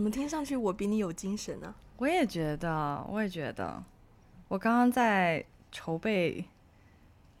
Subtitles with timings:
[0.00, 1.74] 怎么听上去我比你有精神呢、啊？
[1.98, 3.84] 我也觉得，我也觉得，
[4.48, 6.42] 我刚刚在筹备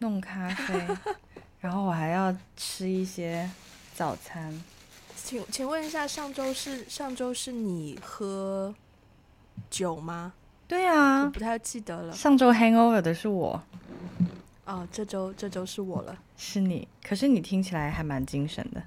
[0.00, 0.86] 弄咖啡，
[1.60, 3.50] 然后我还要吃一些
[3.94, 4.62] 早餐。
[5.16, 8.74] 请请问一下，上周是上周是你喝
[9.70, 10.34] 酒吗？
[10.68, 12.12] 对啊，我不太记得了。
[12.12, 13.62] 上周 hangover 的是我。
[14.66, 16.86] 哦，这周这周是我了，是你。
[17.02, 18.82] 可是你听起来还蛮精神的。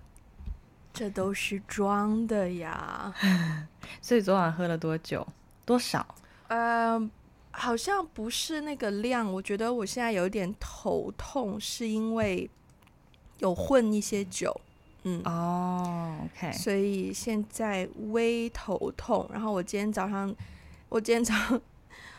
[0.94, 3.12] 这都是装的呀。
[4.02, 5.28] 所以昨晚喝了多久？
[5.66, 6.06] 多少？
[6.50, 7.10] 呃，
[7.52, 9.32] 好像不是那个量。
[9.34, 12.50] 我觉得我现在有点头痛，是因为
[13.40, 14.56] 有混一些酒。
[15.04, 16.52] 嗯，哦，OK。
[16.54, 19.28] 所以现在微头痛。
[19.34, 20.34] 然后我今天早上，
[20.90, 21.62] 我今天早上，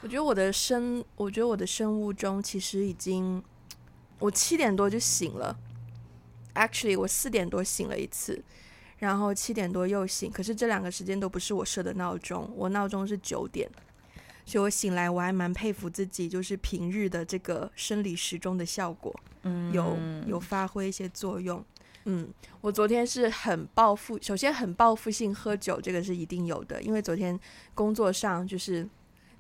[0.03, 3.43] 我觉得我的生，我觉得我的生物钟其实已经，
[4.19, 5.57] 我七点多就醒了。
[6.55, 8.43] Actually，我四点多醒了一次。
[9.05, 13.69] 然后七点多又醒，可是这两个时间都不是我设的闹钟，我闹钟是九点，
[14.47, 21.63] 所以我醒来我还蛮佩服自己，就是平日的这个生理时钟的效果，嗯，有有发挥一些作用，
[22.07, 22.33] 嗯，
[22.63, 27.39] 我昨天是很报复，首先很报复性喝酒，这个是一定有的，因为昨天
[27.75, 28.89] 工作上就是，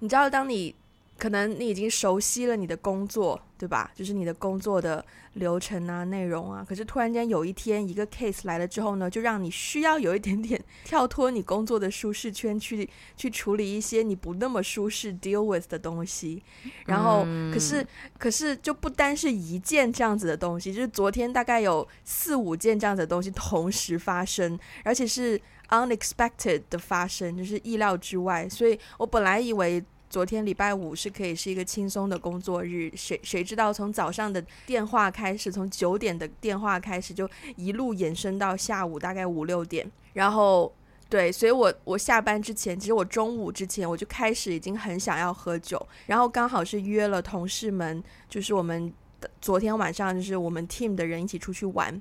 [0.00, 0.74] 你知道当你。
[1.16, 3.90] 可能你已经熟悉了你的工作，对吧？
[3.94, 5.02] 就是你的工作的
[5.34, 6.66] 流程啊、内容啊。
[6.68, 16.42] 可是突然间有一天一个 case 来了之后呢，就让你需要有一点点跳脱你工作的舒适圈去去处理一些你不那么舒适 deal with 的东西。
[16.86, 17.86] 然后，嗯、可是
[18.18, 28.48] 可是就不单是一件这样子的东西，就是昨天大概有四五件这样子的东西同时发生，而且是 unexpected 的发生，就是意料之外。
[28.48, 29.82] 所以我本来以为。
[30.14, 40.72] 昨天礼拜五是可以是一个轻松的工作日，谁谁知道从早上的电话开始，从九点的电话开始就一路延伸到下午大概五六点，然后
[41.08, 48.94] 对，所以我我下班之前，其实我中午之前我就开始已经很想要喝酒，然后刚好是约了同事们，就是我们
[49.40, 52.00] 昨天晚上就是我们 team 的人一起出去玩，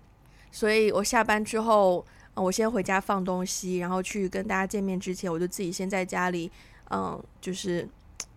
[0.52, 6.52] 所以我下班之后，我先回家放东西，然后去跟大家见面之前，我就自己先在家里，
[6.91, 7.90] 嗯，就是。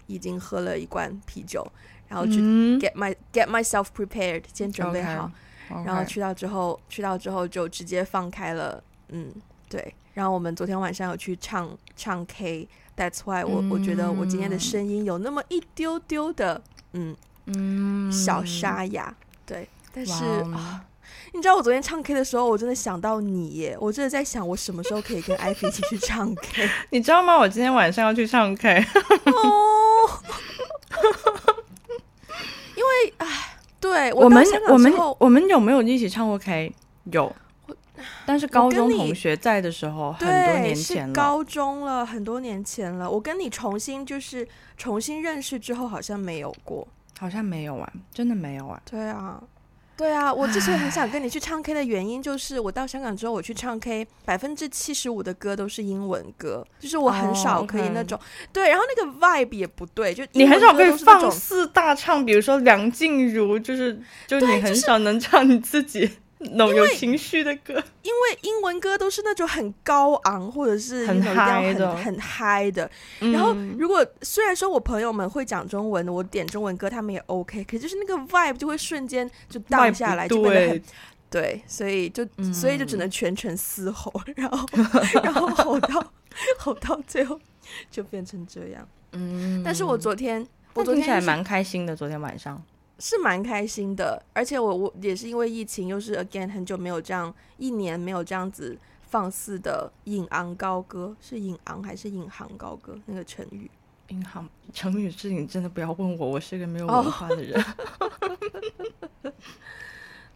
[0.06, 1.66] 已经喝了一罐啤酒，
[2.08, 2.40] 然后去
[2.78, 5.30] get my、嗯、get myself prepared，先准备好
[5.70, 5.84] ，okay, okay.
[5.84, 9.32] 然后去到之后，去到之后就直接放开了，嗯，
[9.68, 9.94] 对。
[10.14, 16.62] 然后我们昨天晚上有去唱唱 K，That's why 我、嗯、我觉得我今天的声音有那么一丢丢的，
[16.92, 17.14] 嗯
[17.46, 19.68] 嗯，小沙哑，对。
[19.92, 20.84] 但是啊。
[21.32, 23.76] 你知道我昨天唱 K 的时候，我真的想到你耶！
[23.78, 26.68] 我真的在想，我什么时候可以跟艾菲一起去唱 K？
[26.90, 27.36] 你知道吗？
[27.36, 28.78] 我今天晚上要去唱 K。
[28.78, 30.10] 哦，
[32.74, 36.72] 因为哎，对我们我们我们有没有一起唱过 K？
[37.12, 37.34] 有，
[38.24, 41.12] 但是高中同学在的时候，很多年前了。
[41.12, 43.10] 高中了很多年前了。
[43.10, 44.46] 我跟你重新就是
[44.76, 46.86] 重新认识之后，好像没有过，
[47.18, 48.80] 好像没有啊，真的没有啊。
[48.90, 49.42] 对啊。
[49.96, 58.18] 对啊，我之前很想跟你去唱 K 的原因，就是我到香港之后，我去唱 K，百分之七十五的歌都是英文歌，就是我很少可以那种。
[58.18, 58.26] Oh.
[58.52, 66.10] 对，然后那个 vibe 也不对，就你很少可以放肆大唱，比如说梁静茹，就是就你很少能唱你自己。
[66.38, 72.90] 那种有情绪的歌，因为英文歌都是那种很高昂或者是很嗨的，很嗨的。
[73.20, 80.82] 然后，如果虽然说我朋友们会讲中文的，我点中文歌他们也 OK，可就是那个 vibe 就会瞬间就荡下来，就变得很
[81.30, 84.66] 对，所以就所以就只能全程嘶吼，然后
[85.24, 86.12] 然后吼到
[86.58, 87.40] 吼到最后
[87.90, 88.86] 就变成这样。
[89.12, 92.62] 嗯，但是我昨天我昨天还蛮开心的，昨天晚上。
[92.98, 102.98] 是蛮开心的，而且我我也是因为疫情，又是 again 很久没有这样一年没有这样子放肆的引昂高歌，是引昂还是引吭高歌？
[103.04, 103.70] 那个成语，
[104.08, 107.62] 引吭成语事情真的不要问我，我是一个没有文化的人。
[107.98, 109.32] Oh.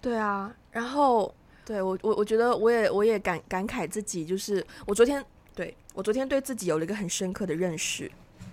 [0.02, 5.24] 对啊，然后对我我我觉得我也我也感感慨自己，就是我昨天
[5.54, 8.10] 对我昨天对自己有了一个很深刻的认识，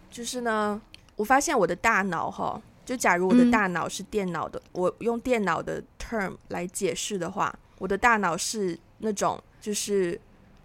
[0.10, 0.82] 就是呢，
[1.18, 2.62] 我发现我的大脑哈。
[2.88, 10.18] 就假如我的大脑是电脑的，嗯、我用电脑的 term 来解释的话，我的大脑是那种就是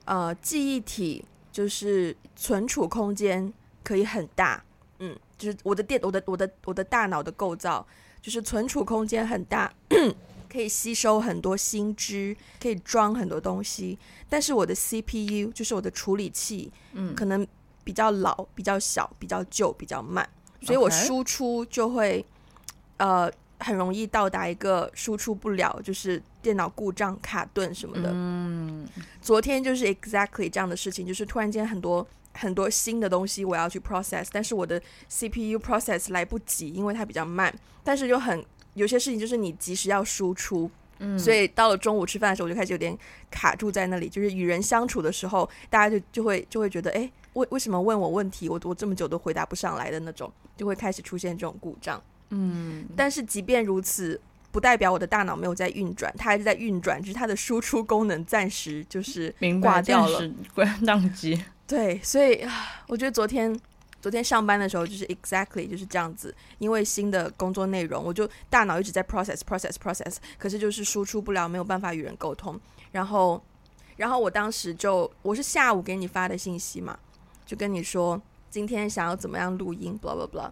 [0.05, 3.53] 呃记忆体，就是存储空间
[3.83, 4.63] 可以很大，
[5.01, 7.85] 嗯，就是我的电我的我的我的大脑的构造
[8.21, 9.75] 就是存储空间很大，
[10.49, 13.99] 可以吸收很多新知，可以装很多东西。
[14.29, 17.45] 但是我的 CPU 就是我的处理器，嗯，可能
[17.83, 20.29] 比较老、比较小、比较旧、比较慢。
[20.63, 22.25] 所以我输出就会，
[22.97, 28.11] 呃，很容易到达一个输出不了，就是电脑故障、卡顿什么的。
[28.13, 28.87] 嗯，
[29.21, 37.53] 昨天就是 exactly 这样的事情，就是突然间很多很多新的东西我要去 process，但是我的 CPU process 来不及，因为它比较慢。
[37.85, 38.45] 但是又很
[38.75, 42.97] 有些事情就是你及时要输出，嗯，所以到了中午吃饭的时候，我就开始有点
[43.31, 44.09] 卡住在那里。
[44.09, 52.03] 就是与人相处的时候，大家就就会就会觉得，哎，为为什么问我问题，我我这么久都回答不上来的那种，就会开始出现这种故障。
[52.31, 54.21] 嗯，但是即便如此，
[54.51, 61.43] 不代表我的大脑没有在运转，它还是在运转，就是它的输出功能暂时就是挂掉了， 关宕机。
[61.67, 62.47] 对，所以
[62.89, 63.59] 我觉得昨天
[64.01, 72.61] 昨天上班的时候就是 exactly 就是这样子，因为新的工作内容，我就大脑一直在 process process process，可是就是输出不了，没有办法与人沟通。
[72.91, 73.43] 然后，
[73.97, 76.99] 然后我当时就我是下午给你发的信息嘛，
[77.53, 78.19] 就跟你说
[78.49, 80.51] 今天想要怎么样录音，blah blah blah。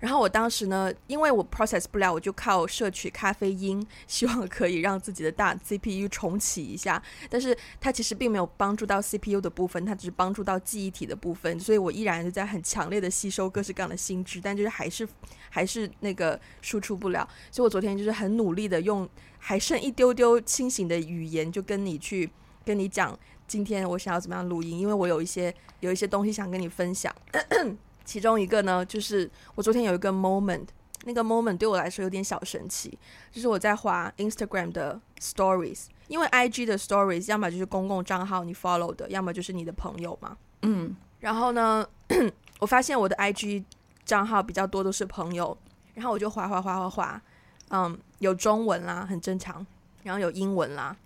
[0.00, 7.02] 然后我当时呢，因为我 process 不了，我就靠摄取咖啡因，希望可以让自己的大 CPU 重启一下。
[7.28, 11.60] 但是它其实并没有帮助到 CPU 的部分，它只是帮助到记忆体的部分。
[11.60, 15.06] 所以我依然是在很强烈的吸收各式各样的新知，但就是还是
[15.50, 17.28] 还是那个输出不了。
[17.50, 19.06] 所以我昨天就是很努力的用
[19.38, 22.30] 还剩一丢丢清醒的语言，就跟你去
[22.64, 23.18] 跟你讲，
[23.48, 27.12] 今天我想要怎么样录音，因为我有一些有一些东西想跟你分享。
[28.04, 30.66] 其中一个呢，就是我昨天有一个 moment，
[31.04, 32.96] 那个 moment 对我来说有点小神奇，
[33.32, 40.36] 就是我在滑 Instagram 的 Stories，因为 IG 的 Stories 要么就是公共账号你 follow 的，要么就是你的朋友嘛。
[40.62, 41.86] 嗯，然后呢，
[42.60, 43.64] 我发现我的 IG
[44.04, 45.56] 账号比较多都是朋友，
[45.94, 47.22] 然后我就滑滑滑滑滑，
[47.70, 49.66] 嗯，有中文啦，很正常，
[50.02, 50.96] 然后有英文啦，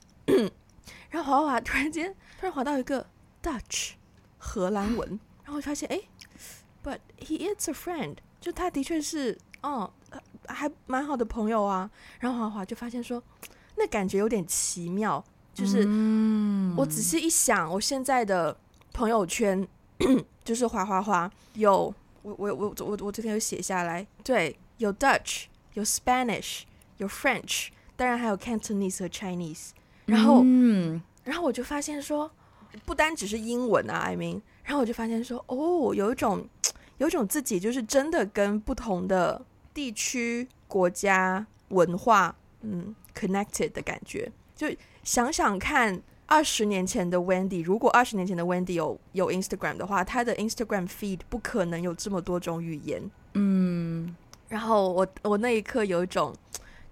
[1.13, 3.07] 然后滑滑滑，突然间突然滑到一个
[3.41, 3.93] Dutch
[4.39, 5.95] 荷兰文，然后我发现哎。
[5.95, 6.09] 诶
[6.85, 9.89] But he is a friend，就他的确是，哦，
[10.49, 11.89] 还蛮好的朋友啊。
[12.19, 13.23] 然后滑滑就发现说，
[13.77, 15.25] 那感觉有点奇妙。
[15.55, 15.87] 就是
[16.77, 18.57] 我仔细一想，我现在的
[18.93, 19.65] 朋友圈
[20.43, 25.45] 就是滑滑滑，有我我我我我昨天有写下来，对，有 Dutch，
[25.75, 26.63] 有 Spanish，
[26.97, 29.69] 有 French，当然还有 Cantonese 和 Chinese。
[30.07, 32.31] 然后，嗯然后我就发现说，
[32.85, 36.47] 不单只是英文啊，I mean，然后我就发现说，哦，有一种。
[36.99, 39.45] 有一种自己就是真的跟不同的
[39.75, 44.31] 地区、国家、文化，嗯，connected 的感觉。
[44.55, 44.69] 就
[45.03, 53.03] 想想看，二十年前的 Wendy，如果二十年前的 Wendy 有有 Instagram 的话，她的 Instagram feed 不可能有这么多种语言。
[53.35, 54.15] 嗯，
[54.49, 56.33] 然后我我那一刻有一种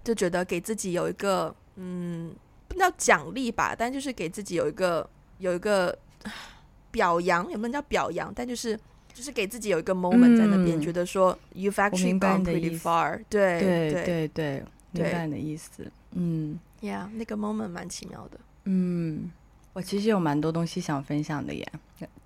[0.03, 2.33] 就觉得给自己有一个嗯，
[2.71, 5.09] 不叫奖励吧，但就是给自己有一个
[5.39, 5.97] 有一个
[6.91, 8.79] 表扬，也不能叫表扬，但就是。
[9.13, 13.21] 就是给自己有一个 moment 在那边，嗯、觉得说 you've actually gone pretty far。
[13.29, 15.85] 对对对对，明白你的意思。
[16.13, 18.39] 嗯，Yeah，那个 moment 蛮奇妙的。
[18.63, 19.29] 嗯，
[19.73, 21.69] 我其实有蛮多东西想分享的耶，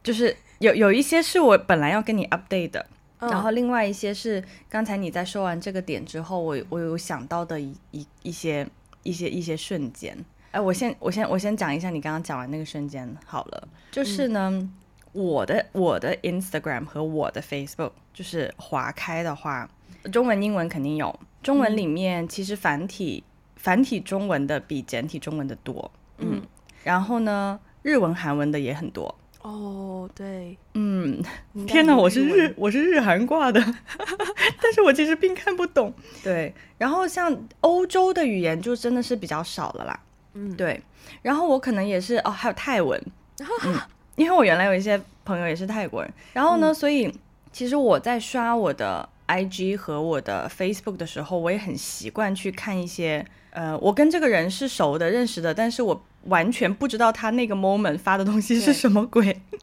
[0.03, 2.85] 就是有有一些是我本来要跟你 update 的，
[3.17, 8.65] 嗯、然后另外一些是刚才你在说完这个点之后，我我有想到的一一一些
[9.01, 10.15] 一些一些瞬间。
[10.55, 14.49] 哎，我先我先我先讲一下你刚刚讲完那个瞬间好了，就是呢。
[14.53, 14.73] 嗯
[15.11, 19.69] 我的我的 Instagram 和我的 Facebook 就是划开的话，
[20.11, 21.17] 中文、英文肯定有。
[21.41, 26.41] 中文里面其实繁体、嗯、繁体中文的比简体中文的多，嗯。
[26.83, 29.15] 然后呢，日文、韩文的也很多。
[29.41, 31.23] 哦，对，嗯。
[31.65, 33.61] 天哪，我是日我是日韩挂的，
[34.61, 35.93] 但是我其实并看不懂。
[36.21, 36.53] 对。
[36.77, 39.97] 然后像欧洲的语言就真的是比较少了啦。
[40.35, 40.79] 嗯，对。
[41.23, 43.01] 然后我可能也是哦，还有泰文。
[43.63, 43.75] 嗯。
[44.15, 47.13] 因为我原来有一些朋友也是泰国人，然后呢，嗯、所以
[47.51, 59.25] 其实我在刷我的 IG 和我的 Facebook 的时候，我也很习惯去看一些，呃，我跟这个人是熟的、认识的，但是我完全不知道他那个 moment 发的东西是什么鬼。
[59.25, 59.59] 对，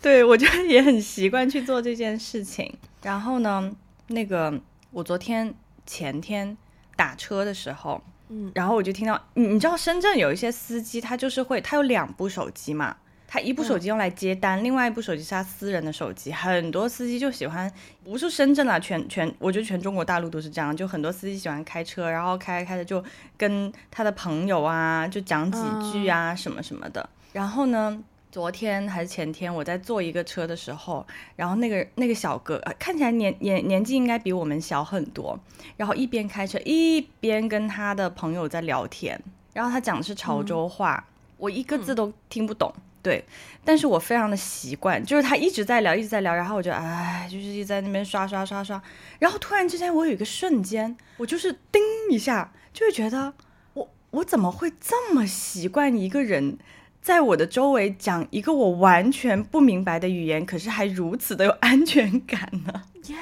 [0.00, 2.74] 对，我就也很习惯去做这件事情。
[3.02, 3.70] 然后呢，
[4.06, 4.58] 那个
[4.92, 6.56] 我昨天前天
[6.96, 12.96] 打车的时候，嗯，然后我就听到，你你知道深圳有一些司机，他就是会，他有两部手机嘛。
[13.32, 16.32] 他一部手机用来接单，嗯、另外一部手机是他私人的手机。
[16.32, 17.72] 很多司机就喜欢，
[18.02, 20.76] 不是深圳啦，全全，我觉得全中国大陆都是这样。
[20.76, 23.04] 就很多司机喜欢开车，然后开开的就
[23.36, 25.60] 跟他的朋友啊，就讲几
[25.92, 27.00] 句啊，什么什么的。
[27.00, 35.38] 嗯、然后呢，昨天还是前天，我在坐一个车的时候，然后那个那个小哥看起来年年年纪应该比我们小很多，
[35.76, 39.20] 然后一边开车一边跟他的朋友在聊天，
[39.52, 42.72] 然后他讲的是潮州话，嗯、我一个字都听不懂。
[43.02, 43.24] 对，
[43.64, 48.80] 但是我非常的习惯，就是他一直在聊，一直在聊，然后我就哎，就是一直在那边刷刷刷刷，
[49.18, 53.32] 然后突然之间，我有一个瞬间，我就是叮一下，就会觉得
[53.72, 56.58] 我我怎么会这么习惯一个人
[57.00, 63.16] 在我的周围讲一个我完全不明白的语言，可是还如此的有安全感呢？Yeah，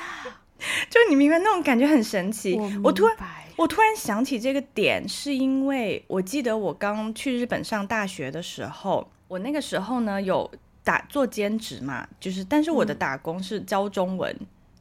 [0.91, 2.55] 就你明白那种感觉很神奇。
[2.55, 3.17] 我，我突然
[3.57, 9.11] 我突然想起这个点，是因为我记得我刚去日本上大学的时候。
[9.29, 10.51] 我那个时候呢，有
[10.83, 14.35] 打做兼职嘛，就是但是我的打工是教中文，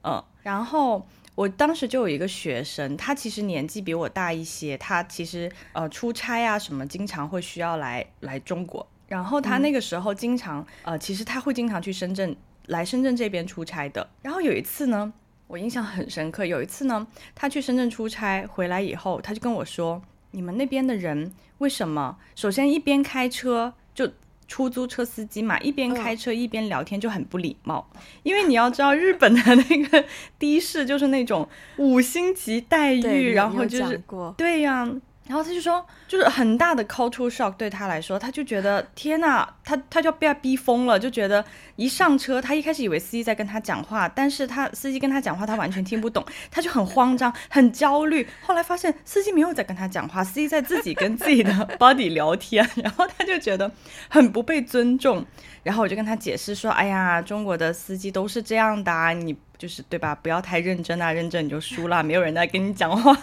[0.03, 1.05] 嗯，嗯，然后
[1.37, 15.13] 我当时就有一个学生，他其实年纪比我大一些，他其实呃出差啊什么，经常会需要来来中国，然后他那个时候经常、嗯、呃，其实他会经常去深圳来深圳这边出差的，然后有一次呢，
[15.45, 20.01] 我印象很深刻，有一次呢，他去深圳出差回来以后，他就跟我说，
[20.31, 24.11] 你们那边的人为什么首先一边开车就。
[24.47, 30.03] 出租车司机嘛，一边开车一边聊天就很不礼貌，嗯，因为你要知道日本的那个
[30.39, 34.01] 的士就是那种五星级待遇，然后就是
[34.37, 34.91] 对呀，啊。
[35.27, 41.43] 然后他就说，就是很大的 culture shock 对他来说，他就觉得天呐，他他就要被逼疯了，就觉得
[41.75, 48.25] 一上车，他一开始以为司机在跟他讲话，但是他司机跟他讲话，他完全听不懂，他就很慌张，很焦虑。
[48.41, 53.69] 后来发现司机没有在跟他讲话，司机在自己跟自己的 body 聊天，然后他就觉得
[54.09, 55.25] 很不被尊重。
[55.63, 59.35] 然后我就跟他解释说，哎呀，中国的司机都是这样的啊，你。
[59.57, 60.13] 就是对吧？
[60.15, 63.15] 不要太认真啊，认真你就输了，没有人在跟你讲话。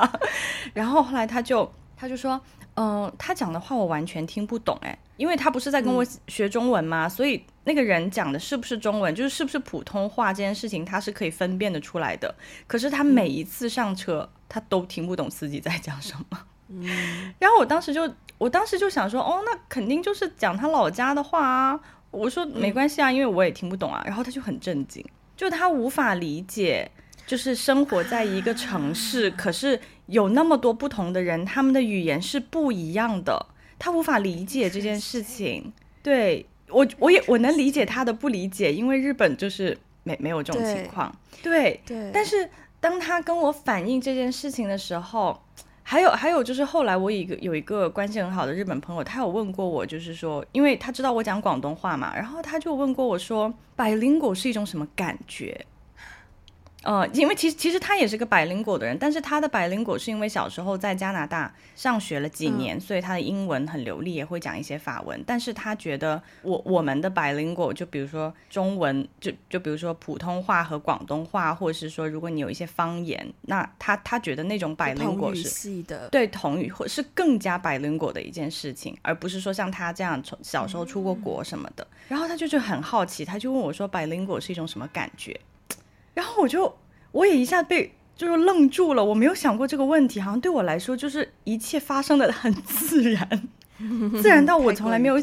[0.72, 2.40] 然后后来他就他就说，
[2.74, 7.06] 嗯、呃，他讲的话我完全听不懂，哎，因为他不是在跟我学中文吗？
[7.06, 12.34] 嗯、所以那个人讲的是不是中文，就是是不是普通话这件事情，他是可以分辨得出来的。
[12.66, 16.38] 可是他每一次上车，嗯、他都听不懂司机在讲什么。
[16.68, 17.32] 嗯。
[17.38, 21.80] 然后我当时就我当时就想说，哦，那肯定就是讲他老家的话啊。
[22.10, 24.00] 我说没关系啊，因为我也听不懂啊。
[24.06, 25.04] 然后他就很震惊。
[25.36, 26.90] 就他无法理解，
[27.26, 33.46] 就是生活在一个城市，可是有那么多不同的人，他们的语言是不一样的。
[33.78, 35.72] 他无法理解这件事情。
[36.02, 41.14] 对，我，我也我能理解他的不理解，因为日本就是没没有这种情况。
[41.42, 42.10] 对对。
[42.12, 42.48] 但是
[42.80, 45.42] 当他跟我反映这件事情的时候，
[45.86, 55.66] 还有还有就是后来我一个有一个关系很好的日本朋友，他有问过我，就是说，因为他知道我讲广东话嘛，然后他就问过我说，bilingual 是一种什么感觉？
[56.84, 65.22] 呃，因为其实其实他也是个 bilingual 的人，但是他的 bilingual 是因为小时候在加拿大上学了几年，嗯、所以他的英文很流利，也会讲一些法文。
[65.26, 81.82] 但是他觉得我我们的 bilingual 就比如说中文，就就比如说普通话和广东话，或者是说如果你有一些方言，那他他觉得那种 bilingual 是系的，对同语或是更加 bilingual 的一件事情，而不是说像他这样从小时候出过国什么的。
[81.82, 85.40] 嗯、然后他就就很好奇，他就问我说 bilingual 是一种什么感觉？
[86.14, 86.74] 然后我就，
[87.12, 93.48] 我也一下被就是愣住了，我没有想过这个问题，好像对我来说就是一切发生的很自然，
[94.22, 95.20] 自然到我从来没有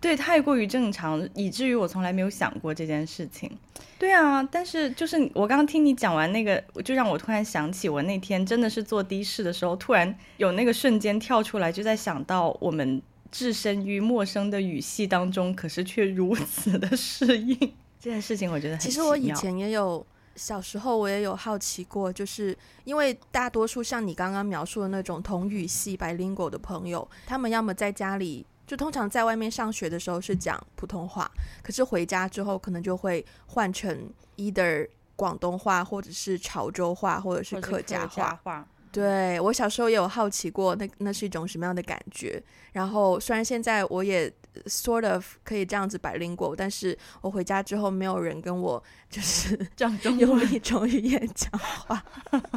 [0.00, 3.50] 对，太过于正常，以至于我从来没有想过这件事情。
[3.98, 17.56] 对啊，但是就是我刚刚听你讲完那个，就让我突然想起我那天真的是坐的士的时候，突然有那个瞬间跳出来，就在想到我们置身于陌生的语系当中，可是却如此的适应
[17.98, 18.80] 这件事情，我觉得很。
[18.80, 20.06] 其实我以前也有。
[20.36, 31.30] 小时候我也有好奇过，就是因为大多数像你刚刚描述的那种同语系 bilingual 的朋友，他们要么在家里，就通常在外面上学的时候是讲普通话，
[31.62, 38.66] 可是回家之后可能就会换成 either 广东话，或者是潮州话，或者是客家话。
[38.90, 42.40] 对，我小时候也有好奇过，那那是一种什么样的感觉？
[42.72, 44.32] 然后虽然现在我也
[44.66, 49.98] sort of 可以这样子 bilingual，但是我回家之后没有人跟我 就是用
[50.40, 52.02] 另一种语言讲话，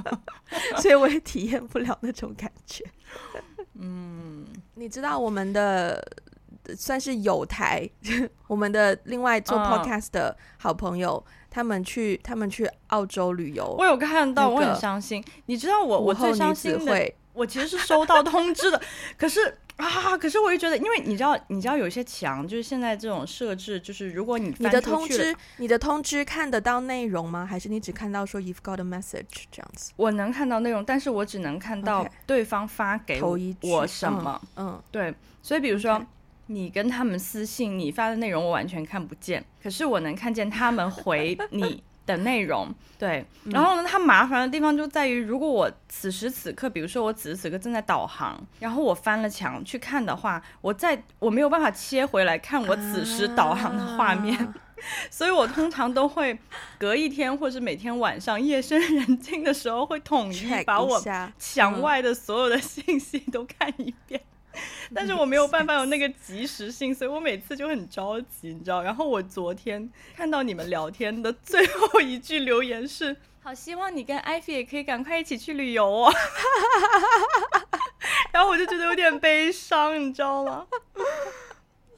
[0.81, 2.83] 所以我也体验不了那种感觉。
[3.79, 6.01] 嗯，你知道我们的
[6.75, 7.89] 算是友台，
[8.47, 11.23] 我们的另外做 podcast 的好朋友。
[11.27, 13.73] 嗯他们去，他们去澳洲旅游。
[13.79, 15.23] 我有看到，我很伤心。
[15.47, 18.79] 你知道我，我最伤心的，我其实是收到通知的。
[19.17, 27.45] 可是啊，可是我又觉得，因为你知道，你知道有些墙，就是现在这种设置，就是如果你你的通知，你的通知看得到内容吗？
[27.45, 29.93] 还是你只看到说 you've got a message 这样子？
[29.95, 33.21] 我能看到内容，但是我只能看到对方发给
[33.61, 34.41] 我什么。
[34.55, 35.13] 嗯，嗯对。
[35.41, 35.93] 所以比如说。
[35.93, 36.05] Okay.
[36.49, 42.73] 你跟他们私信，你发的内容我完全看不见，可是我能看见他们回你的内容。
[42.97, 54.35] 对，然后呢，它麻烦的地方就在于，如果我此时此刻，比如说我此时此刻正在导航，然后我翻了墙去看的话，我在我没有办法切回来看我此时导航的画面。
[54.39, 54.55] 啊
[55.09, 56.37] 所以，我通常都会
[56.77, 61.01] 隔一天，或是每天晚上夜深人静的时候，会统一把我
[61.39, 64.21] 墙外的所有的信息都看一遍。
[64.93, 68.81] 但是我没有办法有那个及时性，所以我每次就很着急，你知道？
[68.83, 76.13] 然后我昨天看到你们聊天的最后一句留言是：“好希望你跟艾菲也可以赶快一起去旅游哦。
[78.31, 80.65] ”然后我就觉得有点悲伤，你知道吗？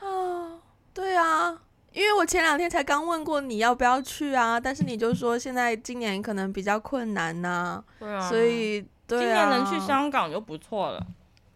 [0.00, 0.60] 啊，
[0.94, 1.58] 对啊。
[1.92, 11.06] 因为我前两天才刚问过你要不要去啊，但是你就说现在今年可能比较困难呐、啊，对啊，所以对啊，今年能去香港就不错了。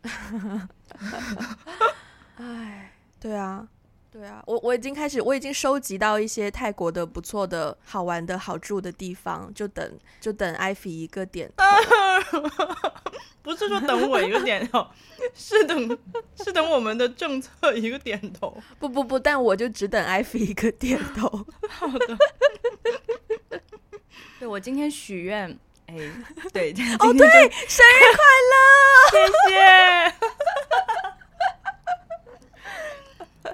[2.37, 3.67] 哎， 对啊，
[4.11, 11.65] 对啊，我我已经开始，我已经收集到一些泰国的不错的好玩的好住的地方，就等就等艾菲一个点头。
[13.43, 14.85] 不是说等我一个点头，
[15.33, 15.99] 是等
[16.35, 18.61] 是等我们的政策一个点头。
[18.81, 21.29] 不不不，但我就只等艾菲一个点头。
[21.69, 22.19] 好的。
[24.41, 25.95] 对，我今天许愿，哎，
[26.53, 28.55] 对，哦对，生日快乐，
[29.13, 29.17] 谢
[29.51, 30.15] 谢。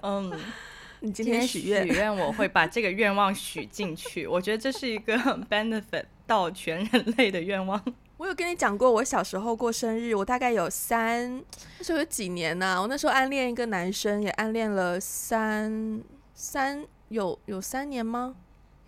[0.02, 0.32] 嗯，
[1.00, 4.26] 你今天许愿，许愿我会把这个愿望许进去。
[4.26, 5.14] 我觉得这是一个
[5.50, 7.80] benefit 到全人类的愿望。
[8.16, 11.42] 我有跟你讲过，我小时候过生日，我大概有三，
[11.78, 12.80] 那时候有几年呢、啊？
[12.80, 16.00] 我那时候暗恋一个男生，也暗恋了三
[16.34, 18.36] 三有有三年吗？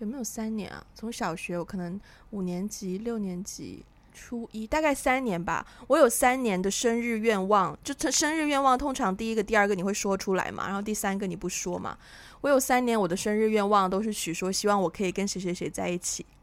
[0.04, 0.84] 有没有三年啊？
[0.94, 1.98] 从小学我可能
[2.30, 3.82] 五年级、六年级、
[4.12, 5.66] 初一，大概三年吧。
[5.86, 11.96] 我有三年的生日愿望，就生日愿望通常第一个、第二个你会说出来嘛，然后第三个你不说嘛。
[12.42, 16.26] 我有三年我的生日愿望都是许说，希望我可以跟谁谁谁在一起。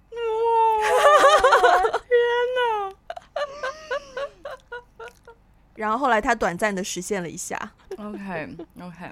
[5.76, 7.72] 然后后来他短暂的实现了一下。
[7.98, 9.12] OK OK，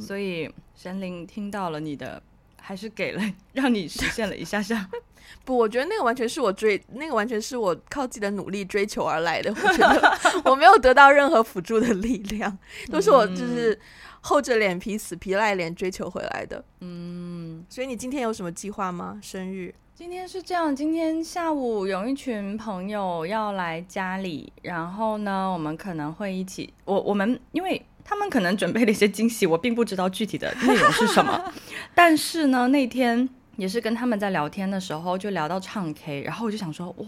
[0.00, 2.20] 所以神灵听到了你的，
[2.66, 4.88] 还是给了 让你实现了一下下。
[5.44, 9.50] 不，我觉得那个完全是我追，那个完全是我靠自己的努力追求而来的。
[9.52, 12.58] 我觉得我没有得到任何辅助的力量，
[12.90, 13.78] 都是我就是
[14.22, 16.64] 厚着脸皮、死皮赖脸追求回来的。
[16.80, 19.18] 嗯，所以你今天有什么计划吗？
[19.22, 19.74] 生日？
[19.94, 31.52] 今天是这样，今天下午有一群朋友要来家里，然后呢，我们可能会一起，我我们因为他们可能准备了一些惊喜， 我并不知道具体的内容是什么，
[31.94, 37.06] 但是呢，那天也是跟他们在聊天的时候，就聊到唱 K，然后我就想说，哇，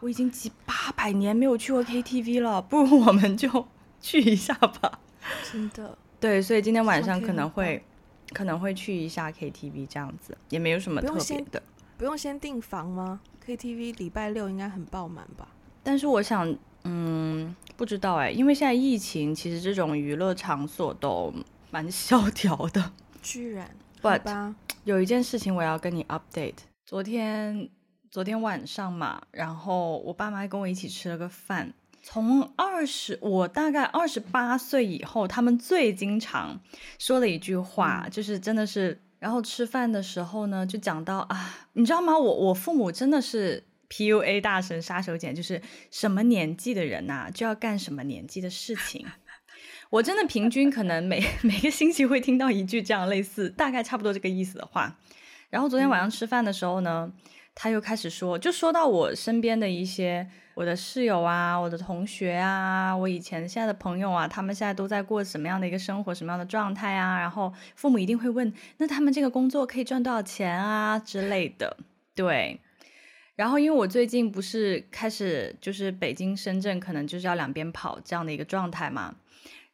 [0.00, 3.68] 我已经几八百年没有去过 KTV 了，不如我们就
[4.00, 4.98] 去一下吧。
[5.52, 7.84] 真的，对，所以今天晚上可能会
[8.32, 11.62] 可能会去一下 KTV，这样子也没有什么特别的。
[11.98, 15.48] 不用先订房吗？KTV 礼拜六应该很爆满吧？
[15.82, 21.32] 但是我想，嗯，不知道哎，因为现在疫情，其实这种娱乐场所都
[21.70, 22.90] 蛮萧条的。
[23.22, 23.70] 居然
[24.02, 26.56] ，But 有一件事情我要跟你 update。
[26.84, 27.68] 昨天，
[28.10, 31.72] 昨天晚上嘛，然后我爸妈跟我一起吃了个饭。
[32.02, 36.58] 从二十，我大概二十八岁以后，他们最经常
[36.98, 39.00] 说的一句话，嗯、就是真的是。
[39.20, 42.16] 然后吃饭的时候呢，就讲到啊，你知道吗？
[42.16, 49.06] 我我父母真的是 PUA 大神杀手锏，就是什么年纪的人呐、啊，就要干什么年纪的事情。
[49.90, 54.98] 我真的平均可能每 每个星期会听到一句这样类似，大概差不多这个意思的话。
[55.50, 60.28] 然后昨天晚上吃饭的时候呢，嗯、他又开始说，就说到我身边的一些。
[60.54, 67.16] 我的室友啊，我的同学啊，我以前现在的朋友啊，他们现在都在过什么样的一个生活，什么样的状态啊？
[67.20, 71.76] 然后父母一定会问，那他们这个工作可以赚多少钱啊之类的。
[72.12, 72.58] 对。
[73.38, 79.14] 然后因为我最近不是开始就是北京、深圳，可能就是要两边跑这样的一个状态嘛。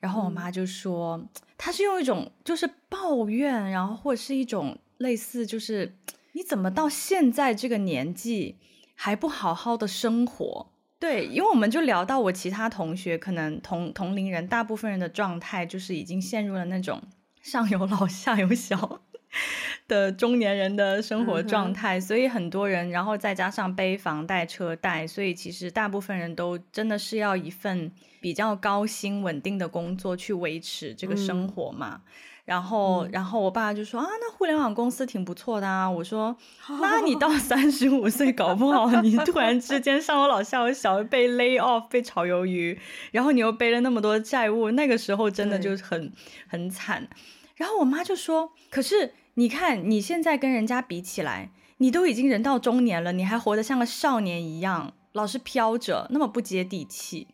[0.01, 5.97] 然后我妈就说，嗯、她是用一种就是抱怨，然后或者是一种类似就是
[6.33, 8.59] 你怎么到现在这个年纪
[8.95, 10.71] 还不好好的生活？
[10.99, 17.03] 对，因为我们就聊到我其他同学，可能同同龄人，大部分人的状态就是已经陷入了那种
[17.41, 19.01] 上有老下有小
[19.89, 32.01] 的中年人的生活状态，嗯、所以很多人，然后再加上背房贷、车贷，所以其实大部分人都真的是要一份比较高薪稳定的工作去维持这个生活嘛。
[32.05, 32.11] 嗯
[32.45, 35.91] 然后，嗯、然后我爸就说啊，那互联网公司挺不错的啊。
[35.91, 36.37] 我说，
[36.79, 42.79] 那你到三十五岁，搞不好你突然之间上有老下有小，被 lay off，被炒鱿鱼，
[43.13, 46.13] 然后你又背了那么多债务，那个时候真的就很
[46.47, 47.09] 很惨。
[47.57, 57.29] 然后我妈就说，可是你看你现在跟人家比起来，你都已经人到中年了，你还活得像个少年一样，老是飘着，那么不接地气。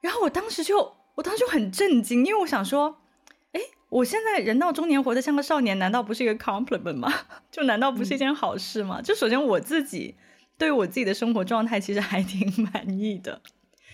[0.00, 2.96] 然后我当时就，我当时就很震惊，因为我想说，
[3.52, 7.12] 哎，我现在人到中年，活得像个少年，难道不是一个 compliment 吗？
[7.52, 9.00] 就难道不是一件好事吗？
[9.00, 10.16] 嗯、就首先我自己
[10.56, 13.42] 对我自己的生活状态其实还挺 满意的。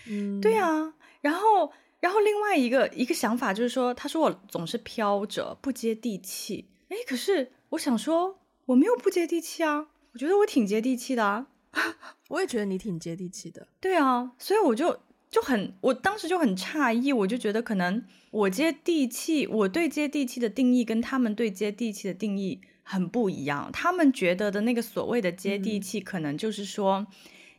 [0.09, 0.95] 嗯，对啊。
[1.21, 6.69] 然后，然后另外一个一个想法就是说，他说我总是飘着，不接地气。
[6.89, 11.49] 哎，可是我想说，我没有不接地气啊，我觉得我挺接地气的啊。
[12.29, 13.69] 我也觉得你挺接地气的。
[13.81, 15.01] 对啊，所以我就。
[15.29, 23.69] 就很，我当时就很诧异，我就觉得可能我接地气，我对接地气的定义跟他们对接地气的定义很不一样。
[23.73, 27.09] 他们觉得的那个所谓的接地气，可能就是说，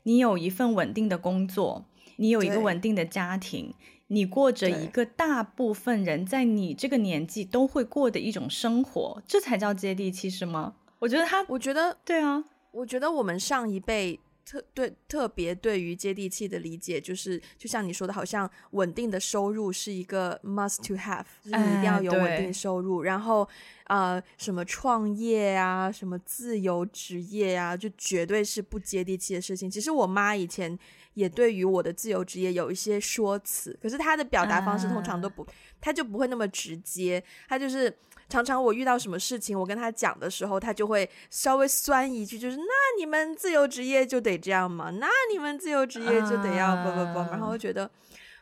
[0.04, 1.86] 你有一份稳定的工作，
[2.16, 3.74] 你有一个稳定的家庭，
[4.08, 10.76] 你过着一个大部分人在你这个年纪都会过的一种生活，这才叫接地气，是吗？
[11.00, 14.20] 我觉得他，我觉得对啊，我觉得我们上一辈。
[14.50, 23.02] 特对特别对于接地气的理解，就是就像你说的，好像稳定的收入是一个 must to have，就是你一定要有稳定收入。
[23.02, 23.46] 然后
[23.88, 29.70] 呃，什么创业啊，什么自由职业啊，就绝对是不接地气的事情。
[29.70, 30.80] 其实我妈以前
[31.18, 35.46] 也对于我的自由职业有一些说辞，可是他的表达方式通常都不，
[35.82, 37.92] 他就不会那么直接，他就是。
[38.30, 44.90] 常常我遇到什么事情，我跟他讲的时候，他就会稍微酸一句，就是那你们自由职业就得这样吗？
[45.00, 47.90] 那你们自由职业就得要不不不，然后我觉得，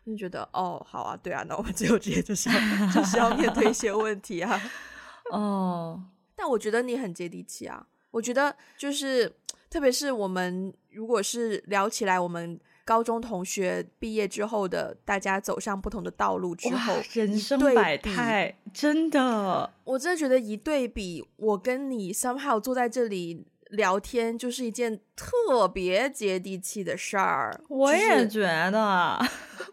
[0.03, 2.55] 我就觉得哦，好啊，对啊，那我们自由职业就是要
[2.91, 4.59] 就是要面对一些问题啊。
[5.29, 6.03] 哦，
[6.35, 9.31] 但我觉得你很接地气啊，我觉得就是
[9.69, 12.59] 特别是我们如果是聊起来，我们。
[12.85, 27.59] 高中同学毕业之后的大家走上不同的道路之后，人生百态，真的，我真的觉得一对比，我跟你 somehow 坐在这里聊天，就是一件特别接地气的事儿。
[27.69, 29.19] 我也觉得，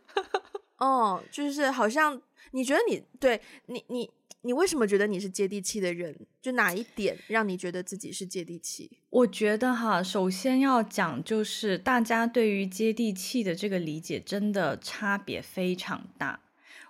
[0.81, 2.21] 嗯，就是好像
[2.53, 4.11] 你觉得你对你你。
[4.45, 6.17] 你为什么觉得你是接地气的人？
[6.41, 8.91] 就哪一点让你觉得自己是接地气？
[9.11, 16.41] 我觉得哈，首先要讲就是大家对于接地气的这个理解真的差别非常大。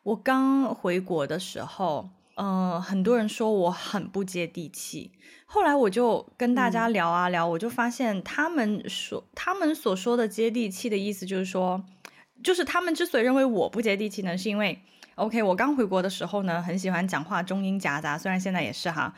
[0.02, 5.12] 我刚回国的时候，嗯、呃，很多人说我很不接地气。
[5.44, 11.84] 后来我就跟大家聊啊聊，嗯、我就发现他们说他们所说的接地气的意思就是说，
[12.42, 14.80] 就是他们之所以认为我不接地气呢，是因为。
[15.16, 19.12] OK，我刚回国的时候呢，很喜欢讲话中英夹杂，虽然现在也是哈，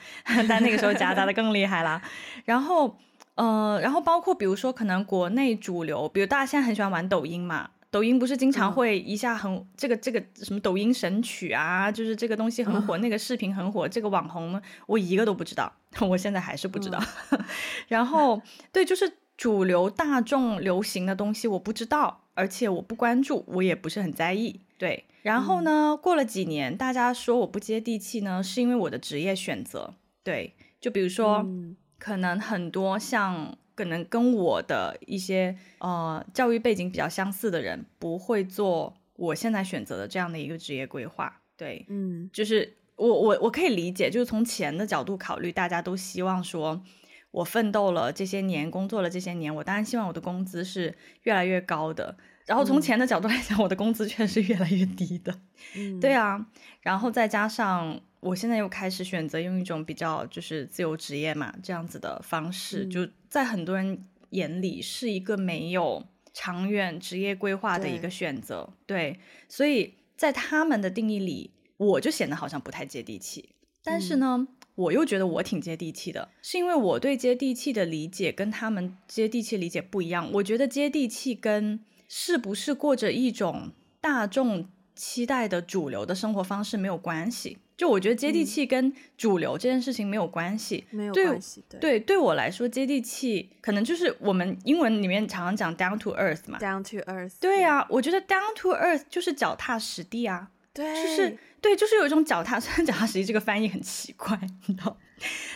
[0.48, 2.02] 但那个时候夹杂的更厉害啦。
[2.44, 2.98] 然后，
[3.36, 17.00] 呃，然后包括比如说，可能国内主流，比如大家现在很喜欢玩抖音嘛，抖音不是经常会一下很、嗯、这个这个什么抖音神曲啊，就是这个东西很火，嗯、那个视频很火，这个网红我一个都不知道， 我现在还是不知道。
[17.30, 17.44] 嗯、
[17.86, 25.04] 然后，对，就是主流大众流行的东西我不知道，而且我不关注，我也不是很在意，对。
[25.22, 29.94] 然后呢，嗯、过了几年，大家说我不接地气呢，是因为我的职业选择。
[30.22, 41.40] 对，就比如说，嗯、可能很多像可能跟我的一些呃教育背景比较相似的人，不会做我现在选择的这样的一个职业规划。
[41.56, 46.82] 对，嗯，就是我我我可以理解，就是从钱的角度考虑，大家都希望说
[47.30, 52.16] 我奋斗了这些年，工作了这些年，我当然希望我的工资是越来越高的。
[52.46, 55.40] 然后从钱的角度来讲，嗯、我的工资却是越来越低的。
[55.76, 56.46] 嗯， 对啊。
[56.82, 66.04] 然后再加上我现在又开始选择用一种比较就是自由职业嘛这样子的方式，嗯、就在很多人眼里是一个没有
[66.34, 68.74] 长远职业规划的一个选择。
[68.86, 73.50] 对，对，所以在他们的定义里，我就显得好像不太接地气。
[73.82, 80.30] 但是呢，嗯、我又觉得我挺接地气的，是因为我对接地气的理解跟他们接地气理解不一样。
[80.34, 87.58] 我觉得接地气跟是不是过着一种大众期待的主流的生活方式没有关系？
[87.76, 91.64] 就我觉得接地气跟主流这件事情没有关系，没有关系。
[91.68, 97.32] 对对，对我来说，接地气可能就是我们英文里面常常讲 down to earth 嘛，down to earth。
[97.40, 104.38] 对啊，我觉得 down to earth 就是脚踏实地啊，对，就是对，就是有一种脚踏， 虽然脚踏实地这个翻译很奇怪，
[104.68, 104.96] 你知道，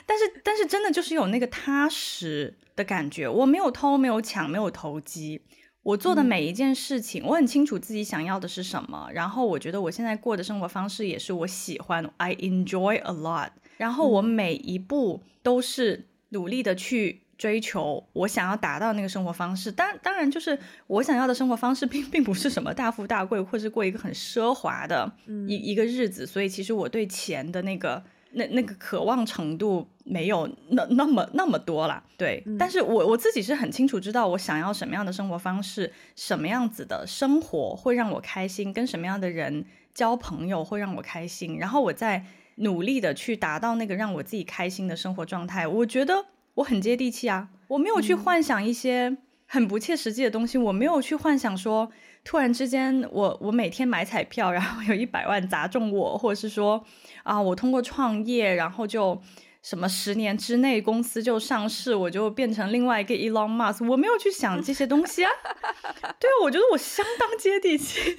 [0.05, 5.41] 但是但是真的就是有那个踏实的感觉，我没有偷，没有抢，没有投机。
[5.89, 13.51] 我做的每一件事情，嗯、我很清楚自己想要的是什么，然后我觉得我现在过的生活方式也是我喜欢，I enjoy a lot。
[13.79, 19.73] 然后我每一步都是努力的去追求我想要达到那个生活方式。
[19.73, 26.27] 当当然，就是我想要的生活方式并并不是什么大富大贵，或是过一个很奢华的一、嗯、一个日子。
[26.27, 28.05] 所以，其实我对钱的那个。
[28.39, 32.03] 那那个渴望程度没有那那么那么多了。
[32.17, 42.25] 对，嗯、但是我我自己是很清楚知道我想要什么样的生活方式，什么样子的生活会让我开心，跟什么样的人交朋友会让我开心，然后我在
[42.57, 45.67] 努力的去达到那个让我自己开心的生活状态。
[45.67, 49.17] 我觉得我很接地气啊，我没有去幻想一些
[49.49, 51.91] 很不切实际的东西，嗯、我没有去幻想说。
[52.25, 56.85] 突然之间，我我每天买彩票，然后有一百万砸中我，或者是说
[57.23, 59.19] 啊，我通过创业，然后就
[59.63, 63.87] 什么十年之内公司就上市，我就变成另外一个 Elon Musk。
[63.89, 65.31] 我没有去想这些东西啊。
[66.21, 68.17] 对啊，我觉得我相当接地气。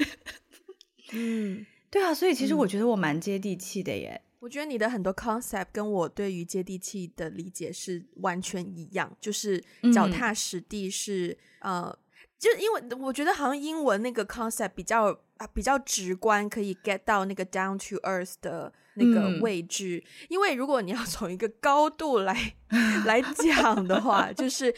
[1.12, 4.22] 嗯，对啊，所以其实我觉得我蛮接地气的耶。
[4.40, 12.00] 我觉得你的很多 concept 跟我对于接地气的理解是完全一样，就是脚踏实地是，嗯、呃。
[12.38, 20.02] 就因为我觉得好像英文那个 concept 比较啊比较直观，可以 get 到那个 down to earth 的那个位置。
[20.06, 22.56] 嗯、因为如果你要从一个高度来
[23.06, 24.74] 来讲的话，就是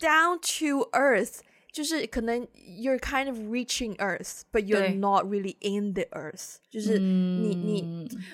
[0.00, 1.38] down to earth，
[1.74, 6.58] 就是可能 you're kind of reaching earth，but you're not really in the earth。
[6.70, 7.82] 就是你你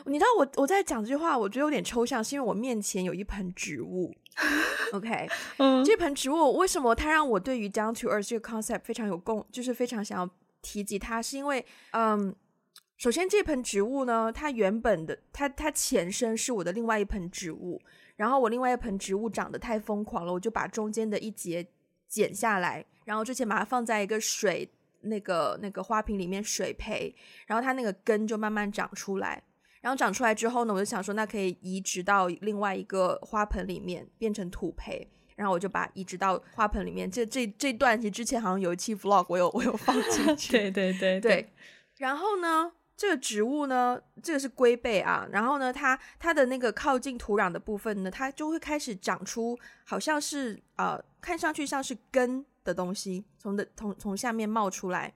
[0.05, 4.15] 你知道我我在讲这句话，我觉得有点抽象，是因为我面前有一盆植物。
[4.93, 5.27] OK，
[5.57, 10.29] 嗯，这盆植物为什么它让我对于 down to earth 这个 concept 非常有共，就是非常想要
[10.61, 12.35] 提及它，是因为，嗯，
[12.99, 17.81] 首先这盆植物呢，它原本的它它前身是我的另外一盆植物，
[18.17, 21.67] 然后我另外一盆植物长得太疯狂了，我就把中间的一节
[22.07, 24.71] 剪下来，然后之前把它放在一个水
[25.01, 27.13] 那个那个花瓶里面水培，
[27.45, 29.43] 然后它那个根就慢慢长出来。
[29.81, 35.11] 然后长出来之后呢，我就想说，那可以移植到另外一个花盆里面，变成土培。
[35.35, 37.11] 然后我就把移植到花盆里面。
[37.11, 40.53] 这这这段其实之前好像有一期 vlog，我有我有放进 去。
[40.53, 41.49] 对对对对，对。
[41.99, 45.27] 然后呢，这个植物呢，这个是龟背啊。
[45.33, 55.15] 然后呢，它它的那个靠近土壤的部分呢，它就会开始长出，好像是呃，看上去像是根的东西，从的从从下面冒出来，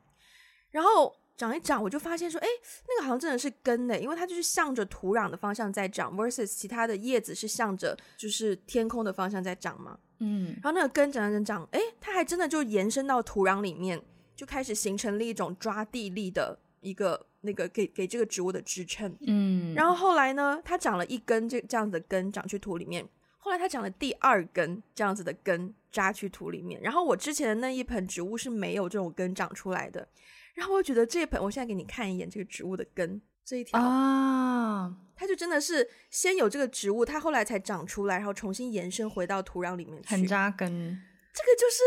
[0.71, 1.15] 然后。
[1.37, 2.47] 长一长，我就发现说，哎，
[2.87, 9.99] 那个好像真的是根的，因为它就是向着土壤的方向在长，versus 其他的叶子是向着就是天空的方向在长嘛。
[10.21, 14.01] 嗯，然后那个根长长长，哎，它还真的就延伸到土壤里面，
[14.37, 19.17] 就开始形成了一种抓地力的一个那个给给这个植物的支撑。
[19.27, 30.07] 嗯，然后后来呢，它长了一根这这样子的根长去土里面，后来它长了第二根这样子的根扎去土里面，然后我之前的那一盆植物是没有这种根长出来的。
[30.55, 41.03] 然后我觉得这一盆，我现在给你看一眼这个植物的根这一条啊，它就真的是先有这个植物，它后来才长出来，然后重新延伸回到土壤里面去，很扎根。
[41.33, 41.83] 这个就是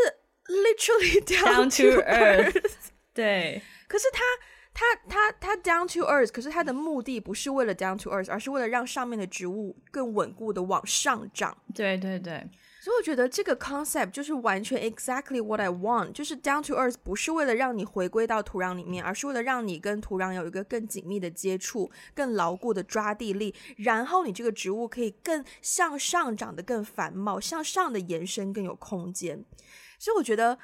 [0.52, 2.52] literally down, down to earth。
[2.60, 2.74] earth
[3.14, 4.22] 对，可是它
[4.78, 11.58] 它它它 down to earth，可是它的目的不是为了 down to earth，而是为了让上面的植物更稳固的往上长。
[11.74, 12.48] 对对对。
[12.80, 29.44] 所以我觉得这个 concept 就是完全 exactly what I want，就是 down to earth 不是为了让你回归到土壤里面，而是为了让你跟土壤有一个更紧密的接触、更牢固的抓地力，然后你这个植物可以更向上长得更繁茂，向上的延伸更有空间。
[29.98, 30.56] 所以我觉得，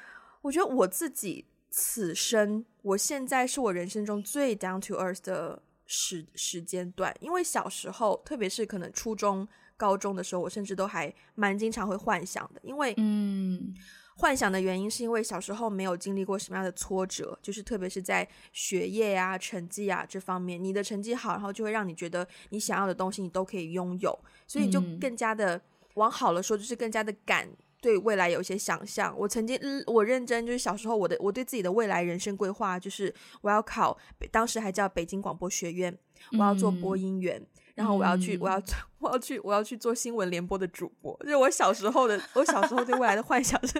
[0.43, 9.47] 我觉得我自己此生，我现在是我人生中最 down to earth 的时时间段，因为小时候，特别是可能初中。
[9.77, 13.75] 高中的时候，我甚至都还蛮经常会幻想的，因为嗯，
[14.15, 24.17] 幻想的原因是因为小时候没有经历过什么样的挫折，就是特别是在学业啊、成绩啊这方面，你的成绩好，然后就会让你觉得你想要的东西你都可以拥有，
[24.47, 25.59] 所以就更加的
[25.95, 27.45] 往好了说，就是更加的敢
[27.85, 29.15] 对未来有一些想象。
[29.15, 33.95] 我曾经，我认真就是小时候我的我对自己的未来人生规划就是我要考，
[34.31, 35.95] 当时还叫北京广播学院，
[36.31, 37.45] 我要做播音员。
[37.75, 38.59] 然后我要去，我要，
[38.99, 41.15] 我要去，我要去做新闻联播的主播。
[41.23, 43.73] 就是我小时候的，我小时候对未来的幻想是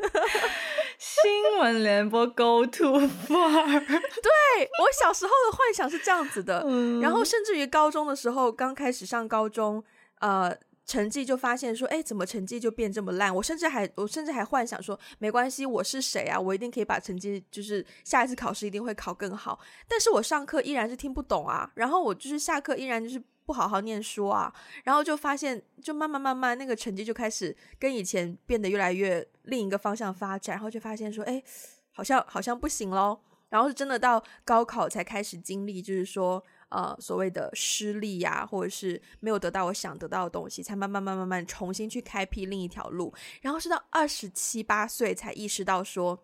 [0.99, 3.79] 新闻联播 go too far。
[3.79, 3.89] 对，
[4.59, 6.61] 我小时候的幻想是这样子的。
[6.67, 9.81] 嗯、然后甚至于高中的时候，刚开始上高中，
[10.19, 10.53] 呃，
[10.85, 13.35] 成绩就发现说，哎，怎么成绩就变这么烂？
[13.35, 16.39] 我甚至还，我甚至还幻想说，没关系，我是谁啊？
[16.39, 19.59] 我一定可以把成绩，就是下一次考试一定会考更好。
[19.87, 21.71] 但是我上课依然是听不懂啊。
[21.75, 23.21] 然后我就是下课依然就是。
[23.47, 24.51] 不好好念书啊，
[24.83, 31.43] 然后就发现，就慢慢慢慢那个成绩就开始跟以前变得越来越另一个方向发展，然后就发现说，哎，
[31.91, 33.21] 好像好像不行咯。
[33.49, 43.13] 然后是真的到高考才开始经历，就是说，呃，所谓的失利呀、或者是没有得到我想得到的东西，才慢慢慢慢慢重新去开辟另一条路。
[43.41, 46.23] 然后是到二十七八岁才意识到说，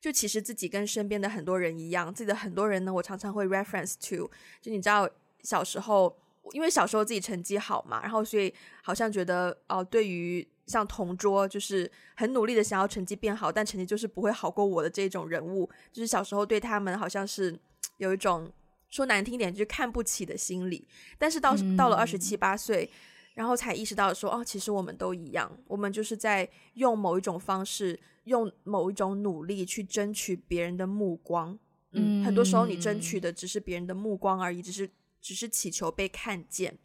[0.00, 5.08] 就其实自己跟身边的很多人一样，自己的很多人呢，我常常会 reference to，就你知道
[5.42, 6.16] 小时候。
[6.50, 8.52] 因为小时候自己成绩好嘛，然后所以
[8.82, 17.56] 好像觉得哦、对于像同桌就是很努力的想要成绩变好，但成绩就是不会好过我的这种人物，就是小时候对他们好像是
[17.98, 18.50] 有一种
[18.92, 20.86] 说难听点就是看不起的心理。
[21.18, 22.88] 但是到到了二十七八岁，
[23.34, 31.58] 然后才意识到说哦，其实我们都一样，我们就是在用某一种方式，用某一种努力去争取别人的目光。
[31.90, 34.88] 嗯，很多时候你争取的只是别人的目光而已，只是。
[35.24, 36.76] 只是祈求被看见，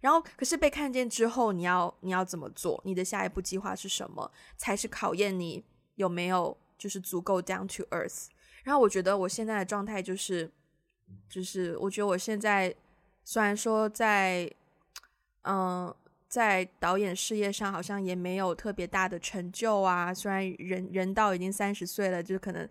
[0.00, 2.82] 然后可是被看见之后，你要你要怎么做？
[2.84, 4.32] 你的下一步计划是什么？
[4.56, 8.26] 才是考验你有没有就是足够 down to earth。
[8.64, 10.50] 然后我觉得我现在的状态就是，
[11.28, 12.74] 就是我觉得我现在
[13.24, 14.50] 虽然说在
[15.42, 15.94] 嗯
[16.28, 22.68] 在导演事业上好像也没有特别大的成就啊，虽然人人到已经三十岁了，就可能